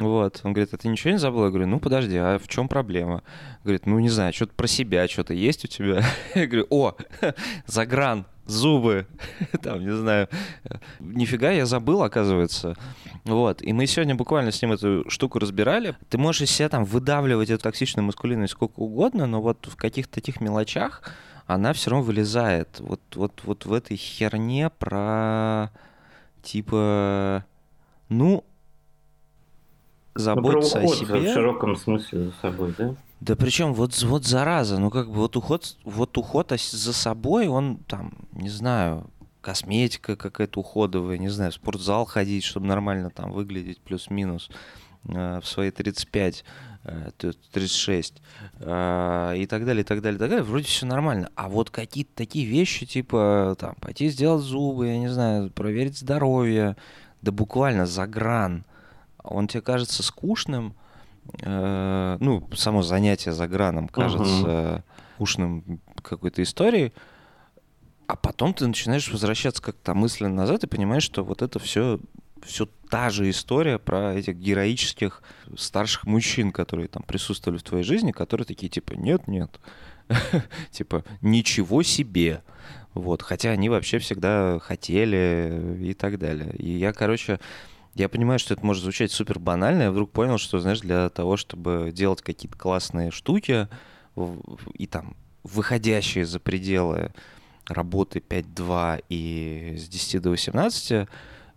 [0.02, 1.44] Вот, он говорит, а ты ничего не забыл?
[1.44, 3.22] Я говорю, ну подожди, а в чем проблема?
[3.64, 6.04] Говорит, ну не знаю, что-то про себя, что-то есть у тебя?
[6.36, 6.96] Я говорю, о,
[7.68, 9.06] загран, зубы,
[9.62, 10.28] там, не знаю.
[11.00, 12.76] Нифига, я забыл, оказывается.
[13.26, 15.96] Вот, и мы сегодня буквально с ним эту штуку разбирали.
[16.10, 20.16] Ты можешь из себя там выдавливать эту токсичную маскулинность сколько угодно, но вот в каких-то
[20.16, 21.04] таких мелочах
[21.46, 22.80] она все равно вылезает.
[22.80, 25.70] Вот, вот, вот в этой херне про
[26.42, 27.46] типа,
[28.10, 28.44] ну,
[30.14, 31.20] Ну, про заботиться о уход себе.
[31.20, 32.96] в широком смысле за собой, да?
[33.22, 37.78] Да причем вот, вот зараза, ну как бы вот уход, вот уход за собой, он
[37.88, 39.10] там, не знаю,
[39.42, 44.50] косметика какая-то уходовая, не знаю, в спортзал ходить, чтобы нормально там выглядеть плюс-минус
[45.08, 46.44] э, в свои 35,
[46.84, 48.22] э, т- 36
[48.60, 51.30] э, и так далее, и так далее, и так далее, вроде все нормально.
[51.36, 56.76] А вот какие-то такие вещи, типа там пойти сделать зубы, я не знаю, проверить здоровье,
[57.22, 58.64] да буквально за гран,
[59.24, 60.76] он тебе кажется скучным,
[61.42, 64.84] э, ну, само занятие за граном кажется
[65.16, 66.94] скучным какой-то историей,
[68.08, 72.00] а потом ты начинаешь возвращаться как-то мысленно назад и понимаешь, что вот это все
[72.44, 75.22] все та же история про этих героических
[75.56, 79.60] старших мужчин, которые там присутствовали в твоей жизни, которые такие типа нет, нет,
[80.72, 82.42] типа ничего себе,
[82.94, 86.54] вот, хотя они вообще всегда хотели и так далее.
[86.58, 87.40] И я, короче,
[87.94, 89.84] я понимаю, что это может звучать супер банально.
[89.84, 93.68] Я вдруг понял, что, знаешь, для того, чтобы делать какие-то классные штуки
[94.74, 97.12] и там выходящие за пределы
[97.68, 101.08] работы 5-2 и с 10 до 18,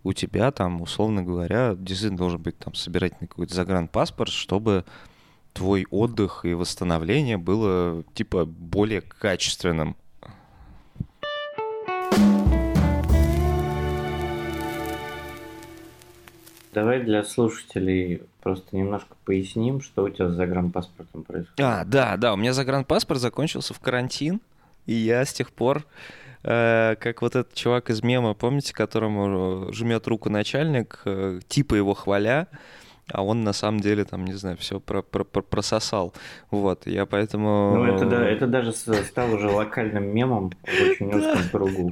[0.03, 4.85] у тебя там, условно говоря, действительно должен быть там собирательный какой-то загранпаспорт, чтобы
[5.53, 9.95] твой отдых и восстановление было типа более качественным.
[16.75, 21.57] Давай для слушателей просто немножко поясним, что у тебя с загранпаспортом происходит.
[21.57, 24.41] А, да, да, у меня загранпаспорт закончился в карантин,
[24.85, 25.85] и я с тех пор,
[26.43, 31.93] э, как вот этот чувак из мема, помните, которому жмет руку начальник, э, типа его
[31.93, 32.49] хваля,
[33.11, 36.13] а он на самом деле там, не знаю, все про про про прососал.
[36.49, 37.75] Вот, я поэтому...
[37.75, 41.91] Ну, это, да, это даже стал уже локальным мемом в очень узком кругу.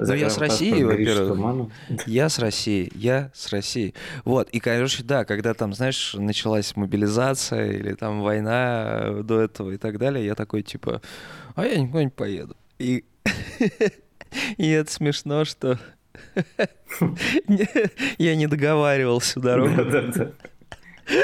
[0.00, 1.70] Ну, я с России, во-первых.
[2.06, 3.94] Я с России, я с России.
[4.24, 9.76] Вот, и, короче, да, когда там, знаешь, началась мобилизация или там война до этого и
[9.76, 11.02] так далее, я такой, типа,
[11.54, 12.56] а я никуда не поеду.
[12.78, 13.04] И,
[14.56, 15.78] и это смешно, что
[18.18, 19.74] я не договаривался всю дорогу.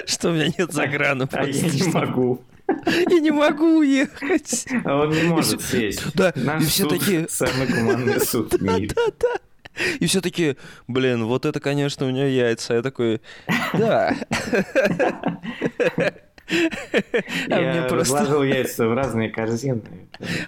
[0.07, 1.29] Что у меня нет заграна.
[1.33, 2.43] А я не могу.
[2.87, 4.67] Я не могу уехать.
[4.85, 6.03] А он не может сесть.
[6.15, 7.29] Да, Наш и все суд такие...
[7.29, 8.91] Самый гуманный суд в мире.
[8.95, 9.85] Да, да.
[9.99, 10.57] И все такие,
[10.89, 12.75] блин, вот это, конечно, у нее яйца.
[12.75, 13.21] Я такой,
[13.75, 14.15] да.
[17.49, 19.83] А Я просто- разложил яйца в разные корзины.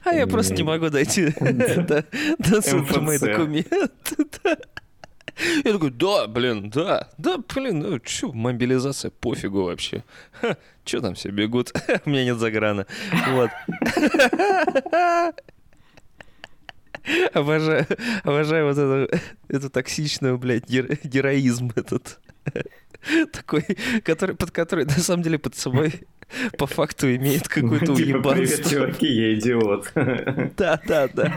[0.05, 3.71] А я просто не могу дойти до суда мои документы.
[5.65, 10.05] Я такой, да, блин, да, да, блин, ну чё, мобилизация, пофигу вообще.
[10.33, 11.73] Ха, чё там все бегут?
[12.05, 12.87] У меня нет заграна.
[13.29, 13.51] Вот.
[17.33, 17.87] Обожаю,
[18.23, 19.19] обожаю вот эту,
[19.49, 22.21] эту токсичную, блядь, геро- героизм этот.
[23.33, 23.65] Такой,
[24.05, 26.07] который, под который, на самом деле, под собой
[26.59, 28.71] по факту имеет какое-то Типа, уебанство.
[28.71, 29.93] чуваки, я идиот.
[30.57, 31.33] Да, да, да.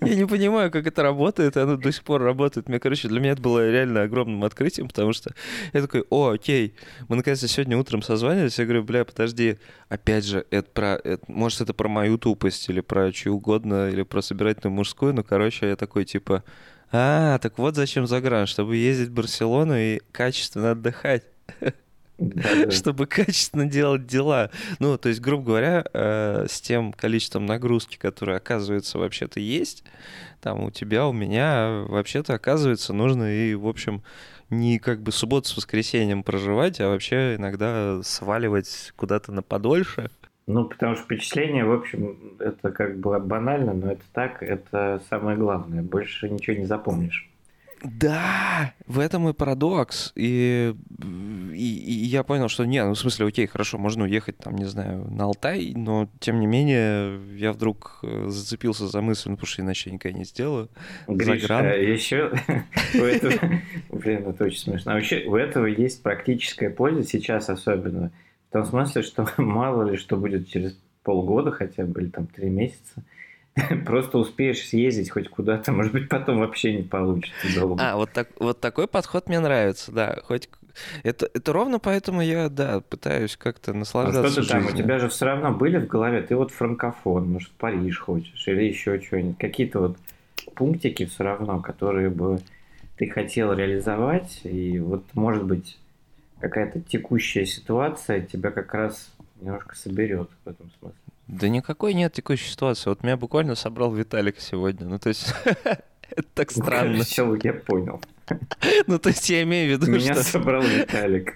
[0.00, 2.68] Я не понимаю, как это работает, и оно до сих пор работает.
[2.68, 5.32] Мне, короче, для меня это было реально огромным открытием, потому что
[5.72, 6.74] я такой, о, окей,
[7.08, 11.60] мы наконец-то сегодня утром созванивались, я говорю, бля, подожди, опять же, это про, это- может,
[11.60, 15.76] это про мою тупость, или про чью угодно, или про собирательную мужскую, но, короче, я
[15.76, 16.44] такой, типа,
[16.92, 21.22] а, так вот зачем загран, чтобы ездить в Барселону и качественно отдыхать.
[22.70, 24.50] чтобы качественно делать дела.
[24.78, 29.84] Ну, то есть, грубо говоря, э, с тем количеством нагрузки, которое, оказывается, вообще-то есть,
[30.40, 34.02] там у тебя, у меня, вообще-то, оказывается, нужно и, в общем,
[34.50, 40.10] не как бы субботу с воскресеньем проживать, а вообще иногда сваливать куда-то на подольше.
[40.46, 45.36] Ну, потому что впечатление, в общем, это как бы банально, но это так, это самое
[45.36, 45.82] главное.
[45.82, 47.29] Больше ничего не запомнишь.
[47.82, 50.12] Да, в этом и парадокс.
[50.14, 50.74] И,
[51.54, 54.66] и, и я понял, что не, ну в смысле, окей, хорошо, можно уехать там, не
[54.66, 59.48] знаю, на Алтай, но тем не менее я вдруг э, зацепился за мысль, ну потому
[59.48, 60.68] что иначе я никогда не сделаю.
[61.08, 61.66] Гриш, Загран.
[61.66, 62.32] а еще
[62.94, 63.50] у этого,
[63.90, 64.92] блин, это очень смешно.
[64.92, 68.12] А вообще у этого есть практическая польза сейчас особенно.
[68.50, 72.50] В том смысле, что мало ли что будет через полгода хотя бы, или там три
[72.50, 73.02] месяца.
[73.86, 77.82] Просто успеешь съездить хоть куда-то, может быть, потом вообще не получится долго.
[77.82, 80.18] А, вот, так, вот такой подход мне нравится, да.
[80.24, 80.48] Хоть
[81.02, 84.66] это, это ровно поэтому я, да, пытаюсь как-то А наслаждаться что ты там?
[84.66, 88.46] У тебя же все равно были в голове, ты вот франкофон, может, в Париж хочешь,
[88.46, 89.38] или еще что-нибудь.
[89.38, 89.96] Какие-то вот
[90.54, 92.40] пунктики все равно, которые бы
[92.96, 95.78] ты хотел реализовать, и вот, может быть,
[96.38, 100.98] какая-то текущая ситуация тебя как раз немножко соберет в этом смысле.
[101.26, 102.90] Да никакой нет текущей ситуации.
[102.90, 104.86] Вот меня буквально собрал Виталик сегодня.
[104.86, 107.04] Ну, то есть, это так странно.
[107.04, 108.00] Всё, я понял.
[108.86, 110.22] Ну, то есть, я имею в виду, Меня что...
[110.22, 111.34] собрал Виталик.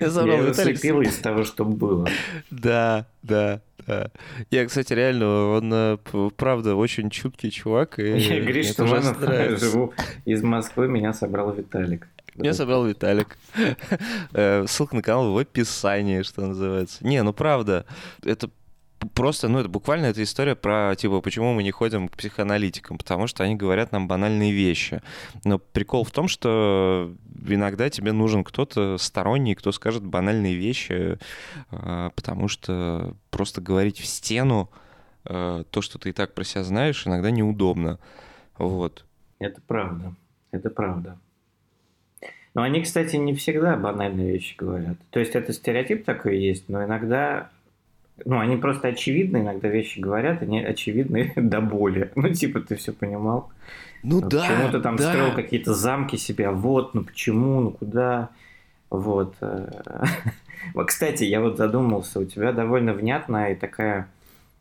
[0.00, 0.78] Я собрал Я Виталик.
[0.78, 2.08] слепил из того, что было.
[2.50, 4.10] Да, да, да.
[4.50, 5.98] Я, кстати, реально, он, э,
[6.36, 7.98] правда, очень чуткий чувак.
[7.98, 8.86] И Я говорю, что
[9.58, 9.92] живу
[10.24, 12.08] из Москвы, меня собрал Виталик.
[12.36, 13.38] Меня собрал Виталик.
[14.32, 17.06] Э, Ссылка на канал в описании, что называется.
[17.06, 17.86] Не, ну правда,
[18.22, 18.50] это
[19.14, 23.26] просто, ну это буквально эта история про, типа, почему мы не ходим к психоаналитикам, потому
[23.26, 25.02] что они говорят нам банальные вещи.
[25.44, 27.14] Но прикол в том, что
[27.46, 31.18] иногда тебе нужен кто-то сторонний, кто скажет банальные вещи,
[31.70, 34.70] э, потому что просто говорить в стену
[35.24, 37.98] э, то, что ты и так про себя знаешь, иногда неудобно.
[38.58, 39.04] Вот.
[39.38, 40.14] Это правда.
[40.50, 41.18] Это правда.
[42.56, 44.96] Но они, кстати, не всегда банальные вещи говорят.
[45.10, 47.50] То есть это стереотип такой есть, но иногда...
[48.24, 52.10] Ну, они просто очевидно иногда вещи говорят, они очевидны до боли.
[52.14, 53.50] Ну, типа, ты все понимал.
[54.02, 55.10] Ну Ну, да, Почему ты там да.
[55.10, 56.50] строил какие-то замки себя?
[56.50, 58.30] Вот, ну почему, ну куда?
[58.88, 59.36] Вот.
[59.42, 59.68] э.
[60.72, 64.08] Вот, Кстати, я вот задумался, у тебя довольно внятная и такая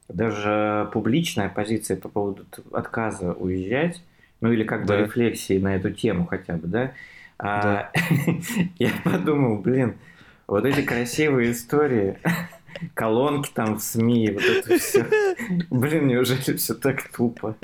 [0.09, 4.03] даже публичная позиция по поводу отказа уезжать,
[4.41, 4.97] ну или как бы Да.
[4.99, 6.91] рефлексии на эту тему хотя бы, да?
[7.37, 7.91] А,
[8.79, 9.95] Я подумал, блин,
[10.47, 12.17] вот эти красивые истории,
[12.93, 15.05] колонки там в СМИ, вот это все.
[15.69, 17.55] Блин, неужели все так тупо?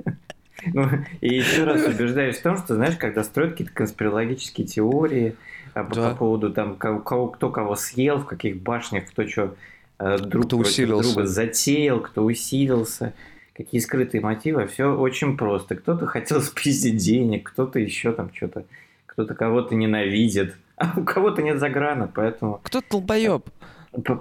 [0.73, 0.87] Ну,
[1.21, 5.35] и еще раз убеждаюсь в том, что, знаешь, когда строят какие-то конспирологические теории
[5.73, 6.09] а, по, Да.
[6.11, 9.55] по поводу там, кого, кто кого съел, в каких башнях, кто что
[9.99, 11.13] друг Кто усилился.
[11.13, 13.13] друга затеял, кто усилился,
[13.55, 15.75] какие скрытые мотивы, все очень просто.
[15.75, 18.65] Кто-то хотел спиздить денег, кто-то еще там что-то,
[19.11, 22.59] кто-то кого-то ненавидит, А у кого-то нет заграна, поэтому...
[22.63, 23.45] Кто долбоеб?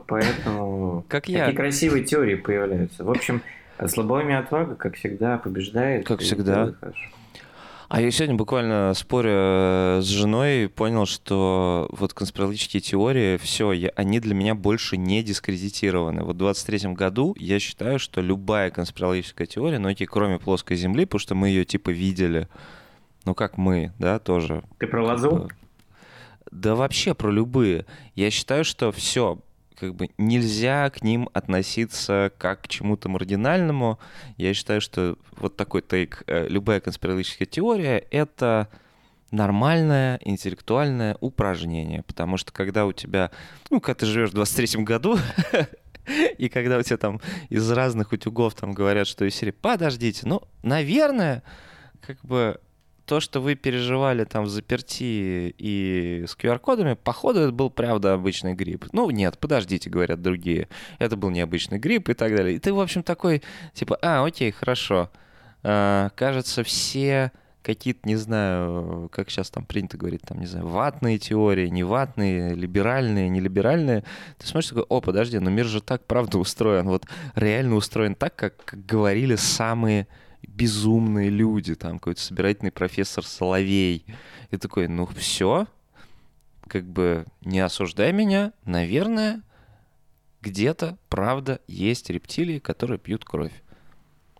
[0.06, 1.46] Поэтому как я.
[1.46, 3.04] такие красивые теории появляются.
[3.04, 3.40] В общем,
[3.86, 6.06] слабоумие отвага, как всегда, побеждает.
[6.06, 6.74] Как всегда.
[7.88, 14.20] А я сегодня буквально споря с женой понял, что вот конспирологические теории, все, я, они
[14.20, 16.22] для меня больше не дискредитированы.
[16.22, 21.04] Вот в 23 году я считаю, что любая конспирологическая теория, ну, окей, кроме плоской Земли,
[21.04, 22.48] потому что мы ее типа видели,
[23.24, 24.62] ну, как мы, да, тоже.
[24.78, 25.48] Ты про лазу?
[26.50, 27.86] Да вообще про любые.
[28.14, 29.38] Я считаю, что все,
[29.78, 33.98] как бы нельзя к ним относиться как к чему-то маргинальному.
[34.36, 38.68] Я считаю, что вот такой тейк, э, любая конспирологическая теория— это
[39.30, 43.30] нормальное интеллектуальное упражнение, потому что когда у тебя,
[43.70, 45.18] ну, когда ты живешь в 23 году,
[46.38, 50.42] и когда у тебя там из разных утюгов там говорят, что из серии «подождите», ну,
[50.62, 51.42] наверное,
[52.00, 52.60] как бы
[53.10, 58.54] то, что вы переживали там в заперти и с QR-кодами, походу, это был, правда, обычный
[58.54, 58.86] грипп.
[58.92, 60.68] Ну, нет, подождите, говорят другие.
[61.00, 62.54] Это был необычный грипп и так далее.
[62.54, 63.42] И ты, в общем, такой,
[63.74, 65.10] типа, а, окей, хорошо.
[65.64, 71.18] А, кажется, все какие-то, не знаю, как сейчас там принято говорить, там, не знаю, ватные
[71.18, 74.04] теории, не ватные, либеральные, не либеральные.
[74.38, 76.86] Ты смотришь такой, о, подожди, но мир же так, правда, устроен.
[76.86, 80.06] Вот реально устроен так, как, как говорили самые
[80.46, 84.04] безумные люди, там какой-то собирательный профессор Соловей.
[84.50, 85.66] И такой, ну все,
[86.66, 89.42] как бы не осуждай меня, наверное,
[90.42, 93.52] где-то, правда, есть рептилии, которые пьют кровь.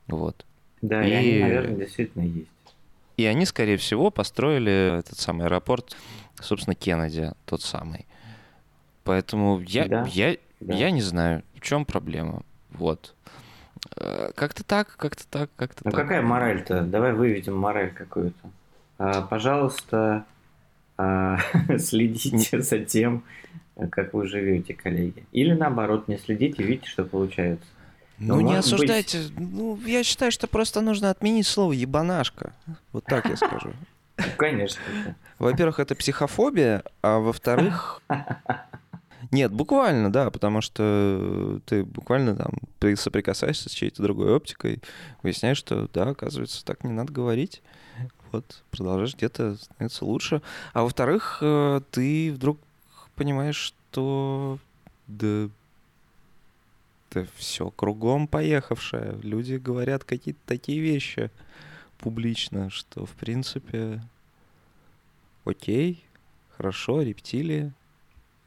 [0.06, 0.46] Вот.
[0.82, 2.48] Да, и, и они, наверное, действительно есть.
[3.16, 5.94] И они, скорее всего, построили этот самый аэропорт,
[6.40, 8.06] собственно, Кеннеди, тот самый.
[9.04, 10.74] Поэтому я, да, я, да.
[10.74, 12.42] я не знаю, в чем проблема.
[12.70, 13.14] Вот.
[13.96, 16.00] Э, как-то так, как-то так, как-то ну, так.
[16.00, 16.82] Ну какая мораль-то?
[16.82, 18.50] Давай выведем мораль какую-то.
[18.98, 20.24] А, пожалуйста,
[20.96, 21.38] а,
[21.78, 23.24] следите за тем,
[23.90, 25.24] как вы живете, коллеги.
[25.32, 27.66] Или наоборот, не следите, видите, что получается.
[28.18, 29.18] Ну, ну не осуждайте.
[29.18, 29.32] Быть...
[29.38, 32.52] Ну, я считаю, что просто нужно отменить слово ебанашка.
[32.92, 33.72] Вот так я скажу.
[34.36, 34.80] Конечно.
[35.38, 38.02] Во-первых, это психофобия, а во-вторых,
[39.30, 42.52] Нет, буквально, да, потому что ты буквально там
[42.96, 44.80] соприкасаешься с чьей-то другой оптикой,
[45.22, 47.62] выясняешь, что да, оказывается, так не надо говорить.
[48.32, 50.42] Вот, продолжаешь где-то становиться лучше.
[50.72, 52.58] А во-вторых, э, ты вдруг
[53.16, 54.58] понимаешь, что
[55.08, 55.48] да,
[57.12, 59.18] да все кругом поехавшее.
[59.22, 61.30] Люди говорят какие-то такие вещи
[61.98, 64.00] публично, что в принципе
[65.44, 66.04] окей,
[66.56, 67.72] хорошо, рептилии,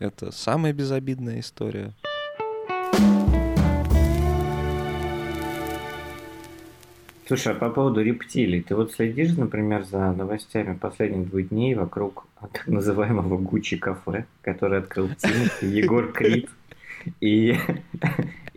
[0.03, 1.93] это самая безобидная история.
[7.25, 12.27] Слушай, а по поводу рептилий, ты вот следишь, например, за новостями последних двух дней вокруг
[12.41, 16.49] так называемого Гуччи кафе, который открыл Тимати, Егор Крид
[17.21, 17.55] и,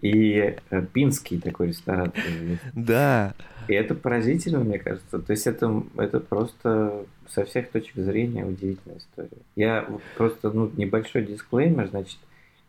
[0.02, 2.12] и э, Пинский такой ресторан.
[2.74, 3.34] Да.
[3.68, 5.18] И это поразительно, мне кажется.
[5.18, 9.42] То есть это, это просто со всех точек зрения удивительная история.
[9.56, 12.18] Я просто, ну, небольшой дисклеймер, значит,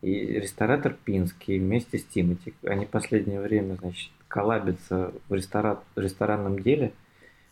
[0.01, 6.93] и ресторатор Пинский вместе с Тимати, они последнее время, значит, коллабятся в ресторан, ресторанном деле.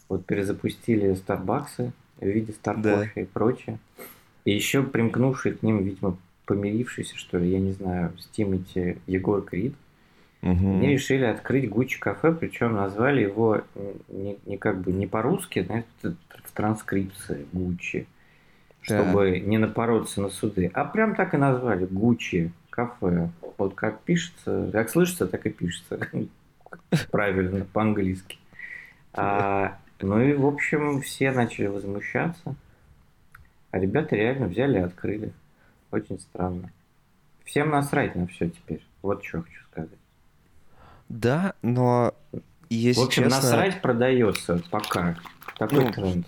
[0.09, 3.21] Вот перезапустили Старбаксы в виде Старкофе да.
[3.21, 3.79] и прочее.
[4.45, 9.41] И еще примкнувший к ним, видимо, помирившийся, что ли, я не знаю, с Тимати Егор
[9.43, 9.73] Крид,
[10.45, 10.77] Угу.
[10.77, 13.61] Они решили открыть Гуччи кафе, причем назвали его
[14.09, 18.05] не, не как бы не по-русски, знаете, в транскрипции Гуччи,
[18.81, 19.39] чтобы да.
[19.39, 23.29] не напороться на суды, а прям так и назвали Гуччи кафе.
[23.57, 25.99] Вот как пишется, как слышится, так и пишется.
[27.11, 28.37] Правильно, по-английски.
[29.13, 32.55] А, ну и, в общем, все начали возмущаться.
[33.71, 35.33] А ребята реально взяли и открыли.
[35.95, 36.73] Очень странно.
[37.45, 38.85] Всем насрать на все теперь.
[39.01, 39.99] Вот что хочу сказать.
[41.07, 42.13] Да, но
[42.69, 43.41] если В общем, честно...
[43.41, 45.17] насрать продается пока.
[45.57, 46.27] Такой ну, тренд.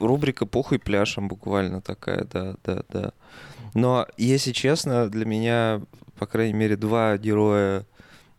[0.00, 3.12] Рубрика «Похуй пляшем» буквально такая, да, да, да.
[3.74, 5.82] Но, если честно, для меня,
[6.18, 7.84] по крайней мере, два героя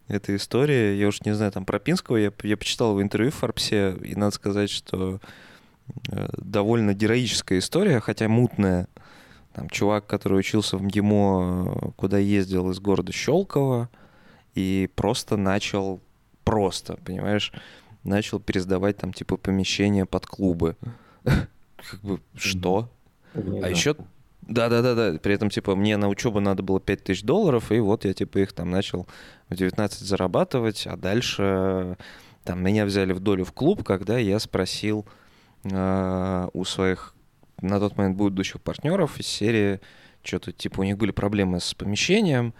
[0.07, 3.35] этой истории, я уж не знаю, там, про Пинского, я, я почитал его интервью в
[3.35, 5.19] Форбсе, и надо сказать, что
[6.11, 8.87] э, довольно героическая история, хотя мутная.
[9.59, 13.89] Там чувак, который учился в МГИМО, куда ездил из города Щелково,
[14.55, 15.99] и просто начал,
[16.45, 17.51] просто, понимаешь,
[18.05, 20.77] начал пересдавать там типа помещения под клубы.
[21.25, 22.89] Как бы, что?
[23.33, 23.97] А еще
[24.43, 25.19] да-да-да-да.
[25.19, 28.53] При этом, типа, мне на учебу надо было 5000 долларов, и вот я, типа, их
[28.53, 29.07] там начал
[29.49, 31.97] в 19 зарабатывать, а дальше
[32.45, 35.05] там меня взяли в долю в клуб, когда я спросил
[35.65, 37.13] э, у своих
[37.61, 39.79] на тот момент будущих партнеров из серии,
[40.23, 42.53] что-то типа у них были проблемы с помещением,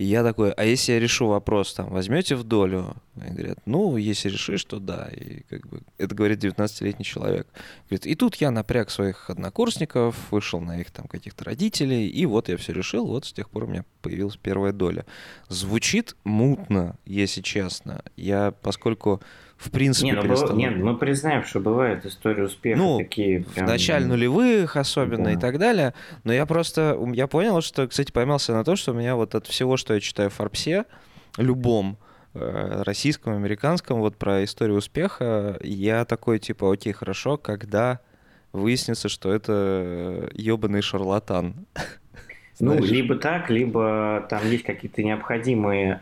[0.00, 2.96] и я такой, а если я решу вопрос, там, возьмете в долю?
[3.16, 5.10] И говорят, ну, если решишь, то да.
[5.14, 7.46] И как бы это говорит 19-летний человек.
[7.86, 12.48] Говорит, и тут я напряг своих однокурсников, вышел на их там каких-то родителей, и вот
[12.48, 15.04] я все решил, вот с тех пор у меня появилась первая доля.
[15.50, 18.02] Звучит мутно, если честно.
[18.16, 19.20] Я, поскольку
[19.60, 20.56] в принципе не, ну.
[20.56, 23.44] Нет, мы признаем, что бывают истории успеха ну, такие.
[23.44, 23.66] Прям...
[23.66, 25.32] В начале нулевых особенно да.
[25.32, 25.92] и так далее.
[26.24, 29.46] Но я просто, я понял, что, кстати, поймался на то, что у меня вот от
[29.46, 30.86] всего, что я читаю в Форбсе,
[31.36, 31.98] любом,
[32.32, 38.00] э, российском, американском, вот про историю успеха, я такой, типа, окей, хорошо, когда
[38.52, 41.66] выяснится, что это ебаный шарлатан.
[42.62, 46.00] Ну, либо так, либо там есть какие-то необходимые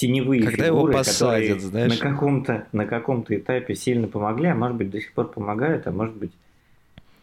[0.00, 2.00] теневые Когда фигуры, его посадят, которые знаешь.
[2.00, 5.92] на каком-то на каком-то этапе сильно помогли, а может быть до сих пор помогают, а
[5.92, 6.32] может быть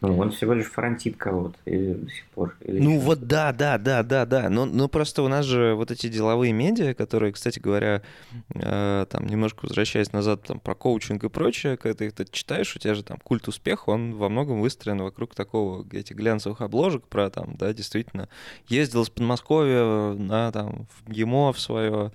[0.00, 2.54] ну, он всего лишь фронтит кого-то или до сих пор.
[2.60, 4.48] Или ну вот да, да, да, да, да.
[4.48, 8.02] Но, но просто у нас же вот эти деловые медиа, которые, кстати говоря,
[8.54, 12.78] э, там немножко возвращаясь назад там про коучинг и прочее, когда ты это читаешь, у
[12.78, 17.28] тебя же там культ успеха, он во многом выстроен вокруг такого этих глянцевых обложек про
[17.28, 18.28] там, да, действительно,
[18.68, 22.12] ездил из Подмосковья на там в ГИМО в свое,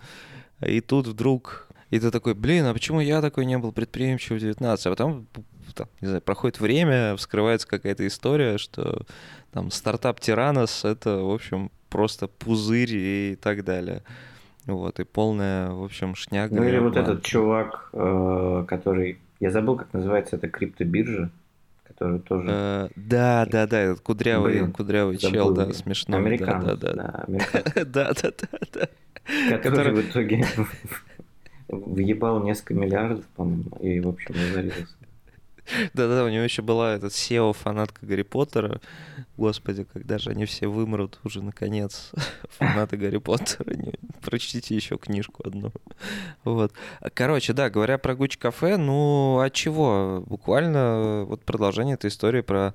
[0.65, 4.41] и тут вдруг и ты такой, блин, а почему я такой не был предприимчивым в
[4.41, 4.87] 19?
[4.87, 5.27] А потом,
[5.75, 9.03] там, не знаю, проходит время, вскрывается какая-то история, что
[9.51, 14.01] там стартап Тиранос— это, в общем, просто пузырь и так далее.
[14.65, 16.55] Вот, и полная, в общем, шняга.
[16.55, 19.19] Ну или вот этот чувак, э, который...
[19.39, 21.29] Я забыл, как называется эта криптобиржа,
[21.93, 22.47] который тоже...
[22.49, 26.19] Э, да, да, да, этот кудрявый, Блин, кудрявый чел, да, смешной.
[26.19, 27.85] Американец, да, да, да.
[27.85, 28.29] Да, да, да,
[28.73, 29.57] да.
[29.59, 30.45] Который в итоге
[31.67, 34.95] въебал несколько миллиардов, по-моему, и, в общем, разорился.
[35.93, 38.81] Да-да, у него еще была этот SEO фанатка Гарри Поттера.
[39.37, 42.11] Господи, когда же они все вымрут уже наконец.
[42.57, 43.73] Фанаты Гарри Поттера.
[43.73, 45.71] Не, прочтите еще книжку одну.
[46.43, 46.73] Вот.
[47.13, 50.23] Короче, да, говоря про Гуч кафе, ну а чего?
[50.27, 52.73] Буквально вот продолжение этой истории про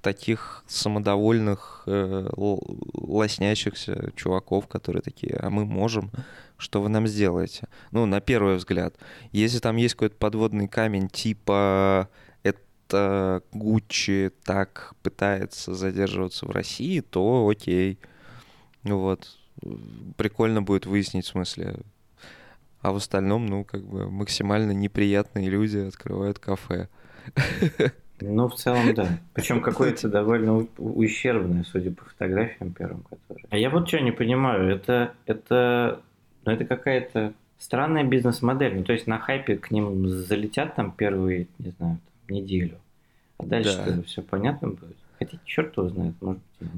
[0.00, 6.10] таких самодовольных, э, лоснящихся чуваков, которые такие, а мы можем,
[6.56, 7.68] что вы нам сделаете?
[7.90, 8.94] Ну, на первый взгляд.
[9.32, 12.08] Если там есть какой-то подводный камень, типа
[12.42, 17.98] это Гуччи так пытается задерживаться в России, то окей.
[18.82, 19.38] Вот.
[20.16, 21.80] Прикольно будет выяснить, в смысле,
[22.80, 26.88] а в остальном, ну, как бы максимально неприятные люди открывают кафе.
[28.20, 29.18] Ну, в целом, да.
[29.34, 33.46] Причем какое-то довольно ущербное, судя по фотографиям первым, которые.
[33.50, 36.00] А я вот что не понимаю, это, это,
[36.44, 38.76] ну, это какая-то странная бизнес-модель.
[38.76, 42.78] Ну, то есть на хайпе к ним залетят там первые, не знаю, там, неделю.
[43.38, 44.02] А дальше да.
[44.02, 44.96] все понятно будет.
[45.18, 46.70] Хотя черт его знает, может быть.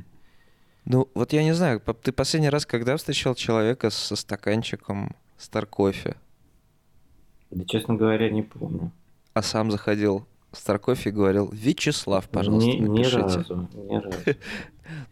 [0.84, 6.16] Ну, вот я не знаю, ты последний раз когда встречал человека со стаканчиком Старкофе?
[7.50, 8.90] Да, честно говоря, не помню.
[9.34, 13.16] А сам заходил Старкофи говорил, Вячеслав, пожалуйста, ни, напишите.
[13.16, 14.16] Ни разу, ни разу.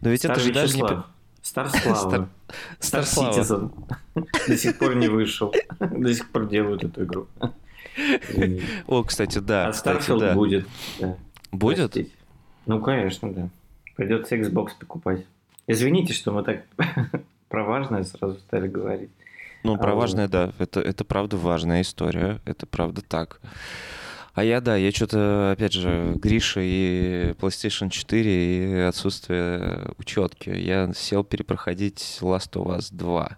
[0.01, 1.03] Но ведь Стар это же даже не...
[1.41, 2.29] Старслава.
[2.79, 3.71] Стар Citizen.
[4.47, 5.53] До сих пор не вышел.
[5.79, 7.27] До сих пор делают эту игру.
[8.87, 9.67] О, кстати, да.
[9.67, 10.67] А Starfield будет.
[11.51, 11.97] Будет?
[12.65, 13.49] Ну, конечно, да.
[13.95, 15.25] Придется Xbox покупать.
[15.67, 16.63] Извините, что мы так
[17.49, 19.09] про важное сразу стали говорить.
[19.63, 20.53] Ну, про а важное, да.
[20.59, 22.39] Это, это правда важная история.
[22.45, 23.39] Это правда так.
[24.33, 30.49] А я, да, я что-то, опять же, Гриша и PlayStation 4 и отсутствие учетки.
[30.49, 33.37] Я сел перепроходить Last of Us 2.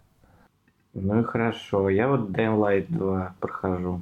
[0.93, 1.89] Ну и хорошо.
[1.89, 4.01] Я вот Dying Light 2 прохожу.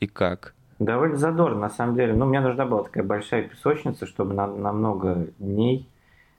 [0.00, 0.54] И как?
[0.78, 2.14] Довольно задорно, на самом деле.
[2.14, 5.86] Ну, мне нужна была такая большая песочница, чтобы на, на много дней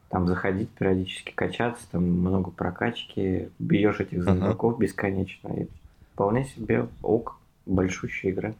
[0.10, 4.80] там заходить периодически, качаться, там много прокачки, бьешь этих зомбаков uh-huh.
[4.80, 5.48] бесконечно.
[5.50, 5.68] И
[6.14, 8.54] вполне себе ок, большущая игра.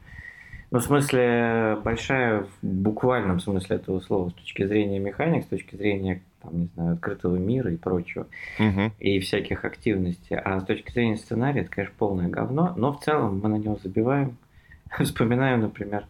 [0.76, 5.78] Ну, в смысле, большая в буквальном смысле этого слова, с точки зрения механик, с точки
[5.78, 8.28] зрения, там, не знаю, открытого мира и прочего,
[8.60, 8.92] угу.
[9.00, 10.36] и всяких активностей.
[10.36, 13.80] А с точки зрения сценария, это, конечно, полное говно, но в целом мы на него
[13.82, 14.36] забиваем.
[15.00, 16.08] Вспоминаю, например,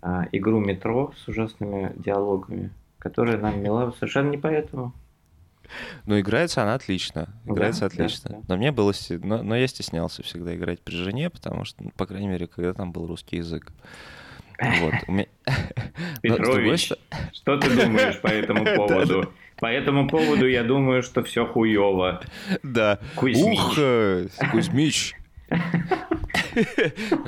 [0.00, 4.94] а, игру «Метро» с ужасными диалогами, которая нам мила совершенно не поэтому.
[6.06, 7.28] Ну, играется она отлично.
[7.46, 8.30] Играется да, отлично.
[8.30, 8.44] Да, да.
[8.48, 8.92] Но мне было...
[9.10, 12.72] Но, но я стеснялся всегда играть при жене, потому что, ну, по крайней мере, когда
[12.72, 13.72] там был русский язык.
[14.60, 14.94] Вот.
[16.22, 16.92] Петрович,
[17.32, 19.32] что ты думаешь по этому поводу?
[19.58, 22.22] По этому поводу я думаю, что все хуево.
[22.62, 22.98] Да.
[23.16, 23.58] Кузьмич.
[23.58, 25.14] Ух, э, Кузьмич.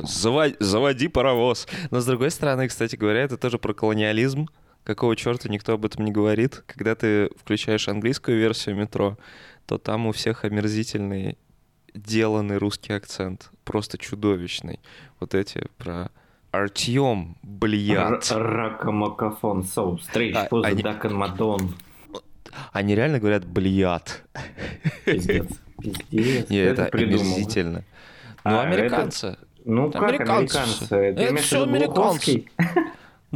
[0.02, 1.66] Заводи, заводи паровоз.
[1.90, 4.48] Но с другой стороны, кстати говоря, это тоже про колониализм
[4.86, 6.62] какого черта никто об этом не говорит.
[6.66, 9.18] Когда ты включаешь английскую версию метро,
[9.66, 11.36] то там у всех омерзительный
[11.92, 13.50] деланный русский акцент.
[13.64, 14.78] Просто чудовищный.
[15.18, 16.10] Вот эти про
[16.52, 18.30] Артем, блядь.
[18.30, 21.74] Ракамакафон, соу, стрейч, А, поза, дакон, мадон.
[22.72, 24.22] Они реально говорят блядь.
[25.04, 25.48] Пиздец.
[25.78, 26.48] Пиздец.
[26.48, 27.84] Не, это омерзительно.
[28.44, 29.36] Ну, А, американцы.
[29.64, 30.94] Ну как американцы американцы?
[30.94, 32.48] Это имеешь в всё виду Глуховский?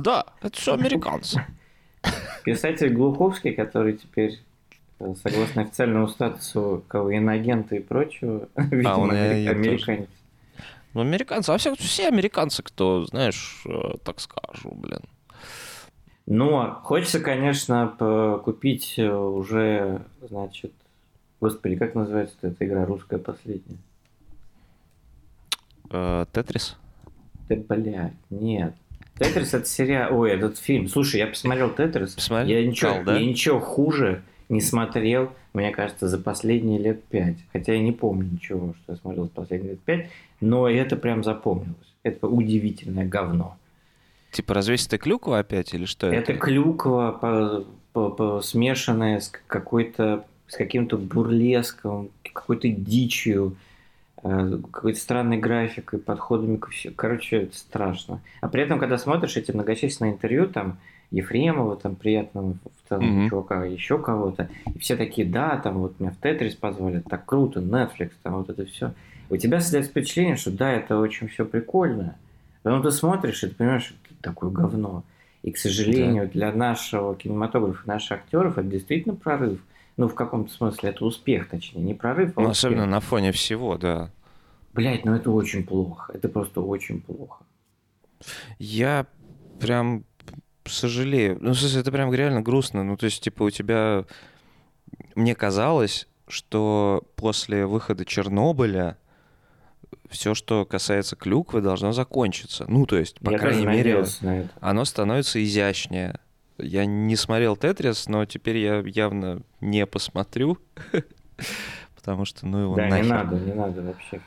[0.01, 1.44] Да, это все американцы.
[2.44, 4.40] Писатель Глуховский, который теперь,
[4.98, 9.51] э, согласно официальному статусу кого, иноагента и прочего, видимо, А, он амери- тоже.
[9.51, 10.09] американец.
[10.94, 15.03] Ну, американцы, а все, все американцы, кто, знаешь, э, так скажу, блин.
[16.26, 20.72] Но хочется, конечно, купить э, уже, значит,
[21.40, 23.78] господи, как называется эта игра русская последняя?
[26.32, 26.76] Тетрис?
[27.48, 28.74] Да, блядь, нет.
[29.20, 30.88] Тетрис это сериал, ой, этот фильм.
[30.88, 32.14] Слушай, я посмотрел Тетрис.
[32.14, 33.18] Посмотрел, Я ничего, да?
[33.18, 37.36] я ничего хуже не смотрел, мне кажется, за последние лет пять.
[37.52, 40.08] Хотя я не помню ничего, что я смотрел за последние лет пять,
[40.40, 41.76] но это прям запомнилось.
[42.02, 43.56] Это удивительное говно.
[44.32, 46.16] Типа развесистая клюква опять или что это?
[46.32, 53.54] Это клюква, по- по- по- смешанная с какой-то с каким-то бурлеском, какой-то дичью,
[54.22, 56.94] э, какой-то странной графикой, подходами ко всему.
[56.96, 58.20] Короче, это страшно.
[58.40, 60.78] А при этом, когда смотришь эти многочисленные интервью, там,
[61.10, 62.54] Ефремова, там, приятного
[62.88, 63.28] там, Мгм.
[63.28, 67.60] чувака, еще кого-то, и все такие, да, там, вот меня в Тетрис позвали, так круто,
[67.60, 68.92] Netflix, там, вот это все.
[69.28, 72.16] У тебя создается впечатление, что да, это очень все прикольно.
[72.62, 75.04] Потом ты смотришь, и ты понимаешь, что это такое говно.
[75.42, 79.60] И, к сожалению, для нашего кинематографа, наших актеров, это действительно прорыв.
[80.01, 83.76] Ну, в каком-то смысле, это успех, точнее, не прорыв, а Ну, особенно на фоне всего,
[83.76, 84.11] да.
[84.72, 86.11] Блять, ну это очень плохо.
[86.14, 87.44] Это просто очень плохо.
[88.59, 89.05] Я
[89.61, 90.05] прям
[90.64, 91.36] сожалею.
[91.42, 92.82] Ну, в смысле, это прям реально грустно.
[92.82, 94.07] Ну, то есть, типа, у тебя...
[95.16, 98.96] Мне казалось, что после выхода Чернобыля
[100.09, 102.64] все, что касается клюквы, должно закончиться.
[102.68, 104.07] Ну, то есть, по Я крайней мере,
[104.62, 106.20] оно становится изящнее.
[106.62, 110.58] Я не смотрел Тетрис, но теперь я явно не посмотрю.
[111.96, 113.04] Потому что, ну его Да, нахер.
[113.04, 114.20] не надо, не надо вообще.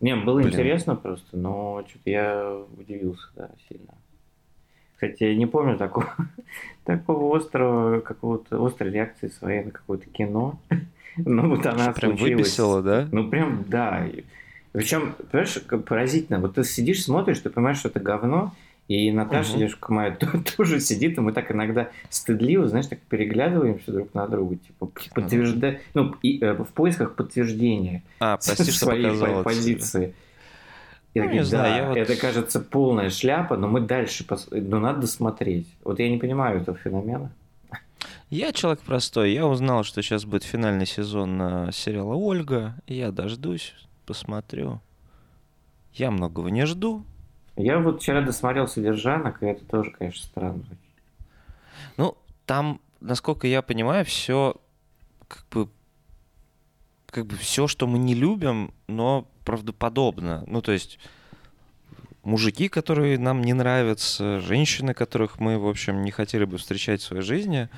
[0.00, 0.48] Не, было Блин.
[0.48, 3.94] интересно просто, но что-то я удивился, да, сильно.
[4.94, 6.12] Кстати, я не помню такого,
[6.84, 10.58] такого острого, какого-то острой реакции своей на какое-то кино.
[11.18, 12.38] Ну, вот она Прям случилась.
[12.38, 13.06] выписала, да?
[13.12, 14.06] Ну, прям, да.
[14.72, 16.38] Причем, понимаешь, поразительно.
[16.40, 18.54] Вот ты сидишь, смотришь, ты понимаешь, что это говно,
[18.88, 19.58] и Наташа, Мгм.
[19.60, 24.26] девушка моя, то- тоже сидит, и мы так иногда стыдливо, знаешь, так переглядываемся друг на
[24.26, 30.14] друга, типа, подтверждая, ну, и, э, в поисках подтверждения А, прости, своей по- позиции.
[31.14, 34.48] Я Ну, не знаю, да, я вот- это кажется полная шляпа, но мы дальше, пос...
[34.50, 35.68] ну, надо досмотреть.
[35.84, 37.30] Вот я не понимаю этого феномена.
[38.30, 39.32] Я человек простой.
[39.32, 42.74] Я узнал, что сейчас будет финальный сезон э, сериала «Ольга».
[42.86, 43.74] Я дождусь,
[44.06, 44.80] посмотрю.
[45.92, 47.04] Я многого не жду.
[47.56, 50.64] Я вот вчера досмотрел «Содержанок», и это тоже, конечно, странно.
[51.96, 54.56] Ну, там, насколько я понимаю, все
[55.28, 55.68] как бы
[57.06, 60.44] как бы все, что мы не любим, но правдоподобно.
[60.46, 60.98] Ну, то есть
[62.22, 67.04] мужики, которые нам не нравятся, женщины, которых мы, в общем, не хотели бы встречать в
[67.04, 67.68] своей жизни.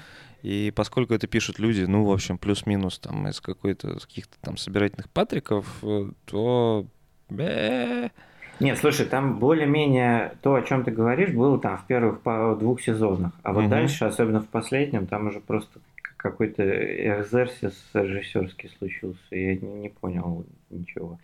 [0.43, 5.11] И поскольку это пишут люди, ну, в общем, плюс-минус там из какой-то, каких-то там собирательных
[5.11, 6.87] патриков, э, то...
[8.61, 12.23] Нет, слушай, там более-менее то, о чем ты говоришь, было там в первых
[12.59, 13.33] двух сезонах.
[13.43, 13.71] А вот Мгм.
[13.71, 15.81] дальше, особенно в последнем, там уже просто
[16.17, 19.21] какой-то экзерсис режиссерский случился.
[19.31, 21.19] Я не, не понял ничего.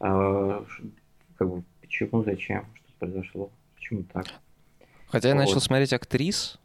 [0.00, 0.64] А,
[1.36, 4.26] как бы, почему, зачем, что произошло, почему так.
[5.08, 5.64] Хотя я начал Вот.
[5.64, 6.58] смотреть актрис,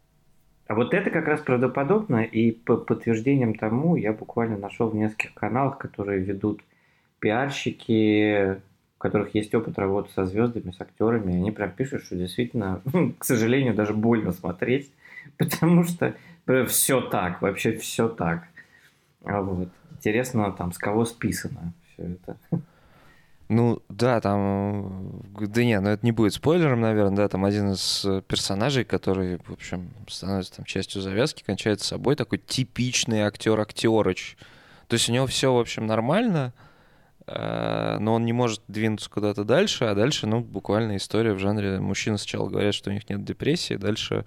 [0.68, 5.34] А вот это как раз правдоподобно, и по подтверждением тому я буквально нашел в нескольких
[5.34, 6.60] каналах, которые ведут
[7.20, 8.60] пиарщики,
[9.06, 12.80] которых есть опыт работы со звездами, с актерами, они прям пишут, что действительно,
[13.18, 14.90] к сожалению, даже больно смотреть,
[15.38, 16.14] потому что
[16.66, 18.44] все так, вообще все так.
[19.24, 19.68] А вот.
[19.92, 22.36] Интересно, там, с кого списано все это.
[23.48, 25.22] Ну, да, там...
[25.38, 28.84] э, Да не, ну это не будет спойлером, наверное, да, там один из э, персонажей,
[28.84, 34.36] который, в общем, становится там частью завязки, кончает с собой, такой типичный актер-актерыч.
[34.88, 36.52] То есть у него все, в общем, нормально,
[37.26, 42.18] но он не может двинуться куда-то дальше, а дальше, ну, буквально история в жанре мужчины
[42.18, 44.24] сначала говорят, что у них нет депрессии, дальше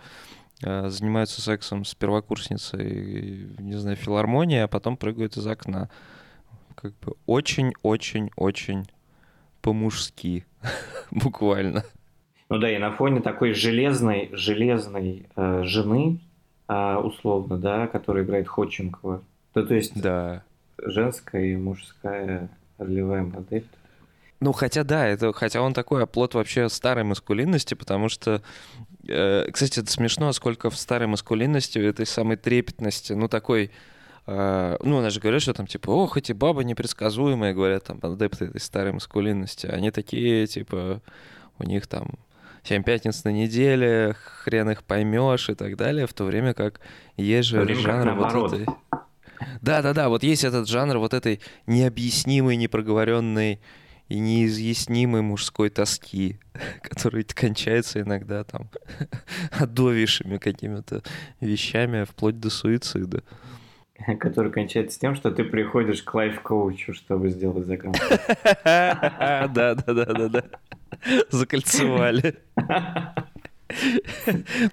[0.62, 5.90] э, занимаются сексом с первокурсницей, не знаю, филармонии, а потом прыгают из окна.
[6.76, 8.90] Как бы очень-очень-очень
[9.62, 10.46] по-мужски,
[11.12, 11.84] буквально.
[12.50, 16.20] Ну да, и на фоне такой железной, железной э, жены,
[16.68, 19.24] э, условно, да, которая играет Ходченкова.
[19.56, 20.44] Да, то есть Да.
[20.84, 22.50] женская и мужская
[22.80, 23.66] ролевая модель.
[24.40, 28.42] Ну, хотя да, это, хотя он такой оплот вообще старой маскулинности, потому что,
[29.08, 33.70] э, кстати, это смешно, сколько в старой маскулинности, этой самой трепетности, ну, такой,
[34.28, 38.46] э, ну, она же говорит, что там, типа, ох, эти бабы непредсказуемые, говорят, там, адепты
[38.46, 41.02] этой старой маскулинности, они такие, типа,
[41.58, 42.12] у них там
[42.64, 46.80] семь пятниц на неделе, хрен их поймешь и так далее, в то время как
[47.18, 48.66] есть же время как жанр вот этой...
[49.62, 53.60] Да-да-да, вот есть этот жанр вот этой необъяснимой, непроговоренной
[54.10, 56.40] и неизъяснимой мужской тоски,
[56.82, 58.70] который кончается иногда там
[59.52, 61.04] отдовейшими какими-то
[61.40, 63.24] вещами, вплоть до суицида.
[64.20, 67.96] Который кончается тем, что ты приходишь к лайф-коучу, чтобы сделать заказ.
[68.64, 70.44] Да-да-да-да-да.
[71.30, 72.36] Закольцевали.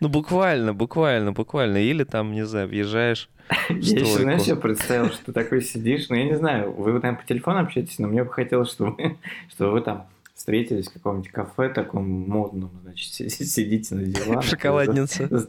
[0.01, 1.78] Ну, буквально, буквально, буквально.
[1.78, 3.28] Или там, не знаю, въезжаешь
[3.70, 7.16] Я еще, знаешь, я представил, что ты такой сидишь, ну, я не знаю, вы там
[7.16, 9.16] по телефону общаетесь, но мне бы хотелось, чтобы,
[9.51, 14.42] чтобы вы там встретились в каком-нибудь кафе таком модном, значит, си- си- сидите на диване.
[14.49, 15.28] Шоколадница.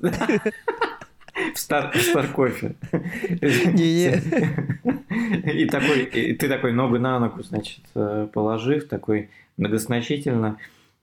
[1.54, 2.74] В стар, в стар кофе.
[3.42, 4.24] Не-не.
[5.54, 10.58] И такой, и ты такой ногу на ногу, значит, э, положив, такой многозначительно,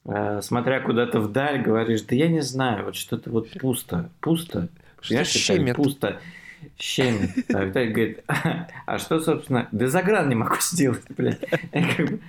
[0.05, 4.69] э, смотря куда-то вдаль, говоришь, да я не знаю, вот что-то вот пусто, пусто.
[5.01, 5.77] Что Понимаешь, щемит.
[5.77, 6.21] пусто.
[6.79, 7.31] Щемит.
[7.55, 8.25] А Виталий говорит,
[8.87, 11.41] а что, собственно, да за гран не могу сделать, блядь.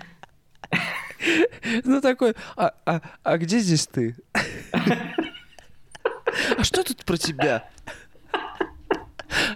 [1.84, 4.16] Ну такой, а, а, а где здесь ты?
[6.58, 7.68] А что тут про тебя?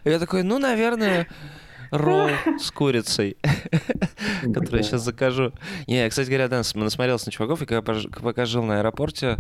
[0.04, 1.28] Я такой, ну, наверное,
[1.92, 2.30] ролл
[2.60, 3.38] с курицей,
[4.54, 5.52] который я сейчас закажу.
[5.88, 7.66] Не, я, кстати говоря, да, см- насмотрелся на чуваков, и
[8.22, 9.38] пока жил на аэропорте,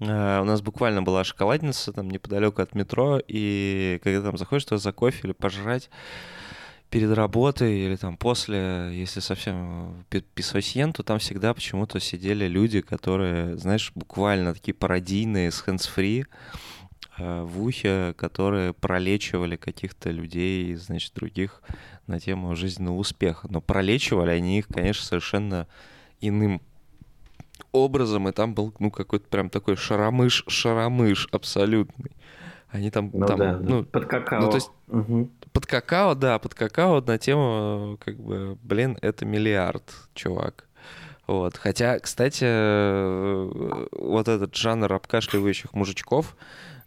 [0.00, 4.78] э, у нас буквально была шоколадница там неподалеку от метро, и когда там заходишь туда
[4.78, 5.90] за кофе или пожрать,
[6.90, 12.80] перед работой или там после, если совсем пи- писосьен, то там всегда почему-то сидели люди,
[12.80, 16.24] которые, знаешь, буквально такие пародийные с hands-free
[17.18, 21.62] в ухе, которые пролечивали каких-то людей, значит, других
[22.06, 23.48] на тему жизненного успеха.
[23.50, 25.66] Но пролечивали они их, конечно, совершенно
[26.20, 26.60] иным
[27.72, 32.12] образом, и там был, ну, какой-то прям такой шаромыш-шаромыш абсолютный.
[32.70, 34.40] Они там, ну там, да, ну, под какао.
[34.42, 35.30] ну, то есть Мгм.
[35.52, 39.82] под какао, да, под какао на тему, как бы, блин, это миллиард,
[40.14, 40.66] чувак.
[41.26, 41.56] Вот.
[41.56, 46.36] Хотя, кстати, э, вот этот жанр обкашливающих мужичков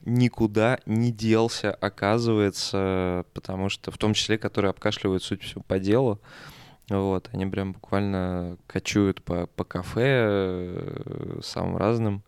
[0.05, 6.19] никуда не делся, оказывается, потому что, в том числе, которые обкашливают, суть всего, по делу,
[6.89, 12.23] вот, они прям буквально кочуют по, по кафе э, самым разным.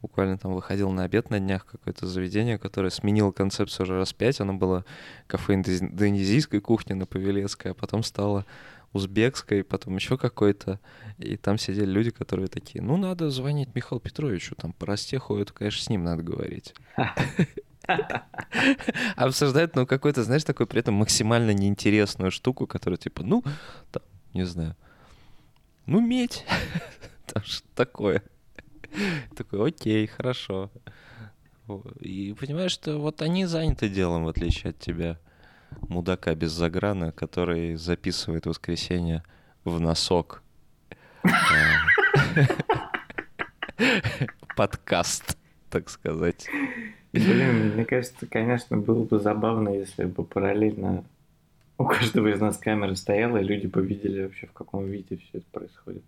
[0.00, 4.40] Буквально там выходил на обед на днях какое-то заведение, которое сменило концепцию уже раз пять.
[4.40, 4.84] Оно было
[5.26, 8.46] кафе индонезийской кухни на Павелецкой, а потом стало
[8.92, 10.80] узбекской, потом еще какой-то.
[11.18, 15.52] И там сидели люди, которые такие, ну, надо звонить Михаилу Петровичу, там по Росте ходят,
[15.52, 16.74] конечно, с ним надо говорить.
[19.16, 23.42] Обсуждают, ну, какой-то, знаешь, такой при этом максимально неинтересную штуку, которая типа, ну,
[23.90, 24.02] там,
[24.34, 24.76] не знаю,
[25.86, 26.44] ну, медь,
[27.26, 28.22] там что такое.
[29.36, 30.70] Такой, окей, хорошо.
[32.00, 35.18] И понимаешь, что вот они заняты делом, в отличие от тебя,
[35.88, 39.22] мудака без заграна, который записывает воскресенье
[39.64, 40.42] в носок
[41.24, 41.28] э,
[44.56, 45.36] подкаст,
[45.70, 46.48] так сказать.
[47.12, 51.04] Блин, мне кажется, конечно, было бы забавно, если бы параллельно
[51.78, 55.38] у каждого из нас камера стояла, и люди бы видели вообще, в каком виде все
[55.38, 56.02] это происходит.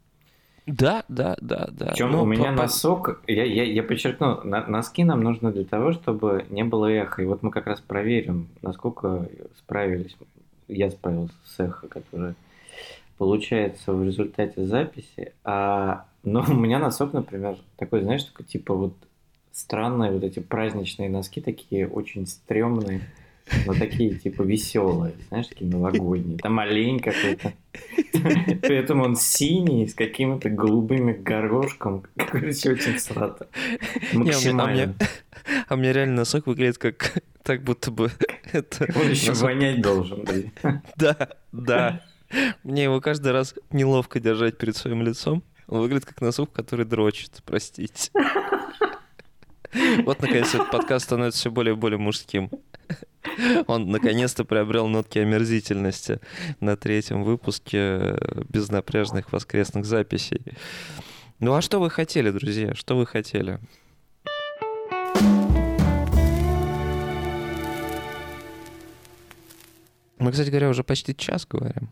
[0.71, 1.87] Да, да, да, да.
[1.91, 5.65] Причем Ну, у меня по- носок, я, я, я подчеркну, на- носки нам нужно для
[5.65, 7.23] того, чтобы не было эхо.
[7.23, 10.17] И вот мы как раз проверим, насколько справились,
[10.69, 12.35] я справился с эхо, которое
[13.19, 15.33] получается в результате записи.
[15.45, 18.95] А, но у меня носок, например, такой, знаешь, такой типа вот
[19.53, 23.01] странные вот эти праздничные носки, такие очень стрёмные,
[23.67, 26.39] но такие типа веселые, знаешь, такие новогодние.
[26.39, 27.53] Там олень какой-то.
[28.13, 32.05] При этом он синий, с какими-то голубыми горошком.
[32.17, 33.49] Короче, очень срато.
[34.13, 34.87] А Максимально.
[34.87, 38.11] мне- А меня реально носок выглядит как так будто бы
[38.53, 40.53] это Он еще вонять должен, блин.
[40.97, 42.03] Да, да.
[42.63, 45.43] Мне его каждый раз неловко держать перед своим лицом.
[45.67, 48.11] Он выглядит как носок, который дрочит, простите.
[50.05, 52.51] Вот, наконец, этот подкаст становится все более и более мужским.
[53.67, 56.21] Он наконец-то приобрел нотки омерзительности
[56.61, 58.19] на третьем выпуске
[58.49, 60.43] безнапряжных воскресных записей.
[61.39, 62.75] Ну а что вы хотели, друзья?
[62.75, 63.61] Что вы хотели?
[70.19, 71.89] Мы, кстати говоря, уже почти час говорим.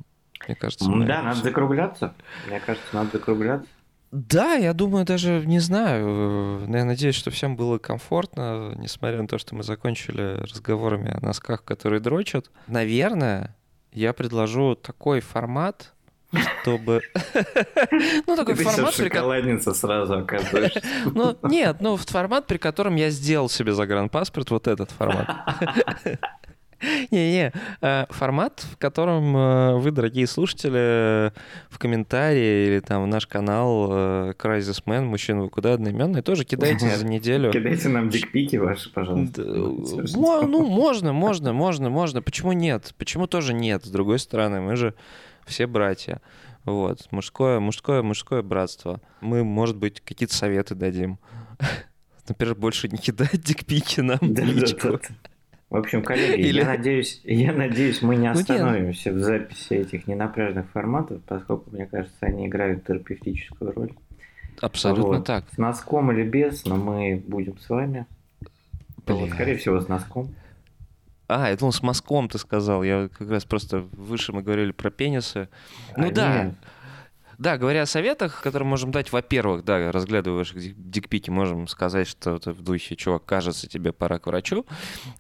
[0.47, 1.07] Мне кажется, мы...
[1.07, 2.15] Да, надо закругляться.
[2.47, 3.69] Мне кажется, надо закругляться.
[4.11, 6.67] Да, я думаю, даже не знаю.
[6.69, 11.63] Я надеюсь, что всем было комфортно, несмотря на то, что мы закончили разговорами о носках,
[11.65, 12.51] которые дрочат.
[12.69, 13.55] Наверное,
[13.93, 15.93] я предложу такой формат,
[16.63, 17.03] чтобы...
[18.27, 19.75] Ну, такой формат, котором...
[19.75, 20.83] сразу оказываешься.
[21.15, 25.29] Ну, нет, ну, формат, при котором я сделал себе загранпаспорт, вот этот формат.
[27.11, 31.33] Не-не, э, формат, в котором э, вы, дорогие слушатели,
[31.71, 36.45] в комментарии или там в наш канал э, Crisis Man, мужчина, вы куда одноименный, тоже
[36.45, 37.51] кидайте за неделю.
[37.51, 39.43] Кидайте нам дикпики ваши, пожалуйста.
[39.43, 42.23] Ну, можно, можно, можно, можно.
[42.23, 42.95] Почему нет?
[42.97, 43.85] Почему тоже нет?
[43.85, 44.95] С другой стороны, мы же
[45.47, 46.21] все братья.
[46.65, 49.01] Вот, мужское, мужское, мужское братство.
[49.21, 51.19] Мы, может быть, какие-то советы дадим.
[52.29, 54.19] Например, больше не кидать дикпики нам.
[54.21, 54.99] Да, да, да.
[55.71, 56.61] В общем, коллеги, Или...
[56.61, 62.17] я, надеюсь, я надеюсь, мы не остановимся в записи этих ненапряжных форматов, поскольку, мне кажется,
[62.23, 63.93] они играют терапевтическую роль.
[64.63, 65.27] Абсолютно вот.
[65.27, 65.45] так.
[65.53, 68.07] С носком или без, но мы будем с вами.
[69.07, 70.35] Вот, скорее всего, с носком.
[71.29, 72.83] А, я думал, с мазком ты сказал.
[72.83, 75.49] Я как раз просто выше мы говорили про пенисы.
[75.97, 76.45] Ну а, да.
[76.45, 76.55] Нет.
[76.55, 76.69] Да,
[77.57, 82.53] говоря о советах, которые можем дать, во-первых, да, разглядывая ваши дикпики, можем сказать, что это
[82.53, 84.67] в духе, чувак, кажется, тебе пора к врачу.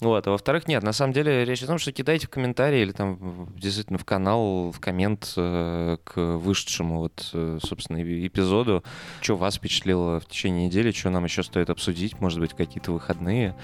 [0.01, 2.91] Вот, а во-вторых, нет, на самом деле речь о том, что кидайте в комментарии или
[2.91, 8.83] там действительно в канал, в коммент э, к вышедшему вот, э, собственно, эпизоду,
[9.21, 13.55] что вас впечатлило в течение недели, что нам еще стоит обсудить, может быть, какие-то выходные,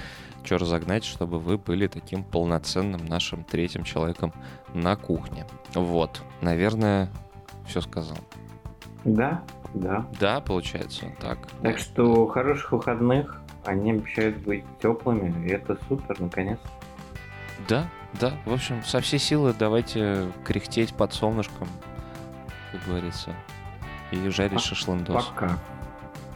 [0.45, 4.33] что разогнать, чтобы вы были таким полноценным нашим третьим человеком
[4.75, 5.45] на кухне.
[5.75, 7.11] Вот, наверное,
[7.67, 8.19] все сказал.
[9.05, 9.43] Да,
[9.75, 10.07] да.
[10.19, 11.39] Да, получается, так.
[11.63, 16.59] Так что хороших выходных, они обещают быть теплыми, и это супер, наконец.
[17.69, 17.87] Да,
[18.21, 18.33] да.
[18.47, 21.69] В общем, со всей силы давайте кряхтеть под солнышком,
[22.73, 23.35] как говорится,
[24.11, 25.27] и жарить а, шашлындос.
[25.27, 25.59] Пока.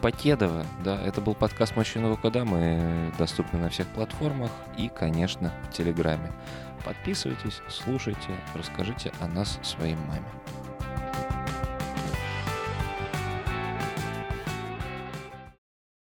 [0.01, 1.01] Покедово, да.
[1.01, 2.45] Это был подкаст «Мужчина куда».
[2.45, 6.31] Мы доступны на всех платформах и, конечно, в Телеграме.
[6.85, 10.23] Подписывайтесь, слушайте, расскажите о нас своей маме.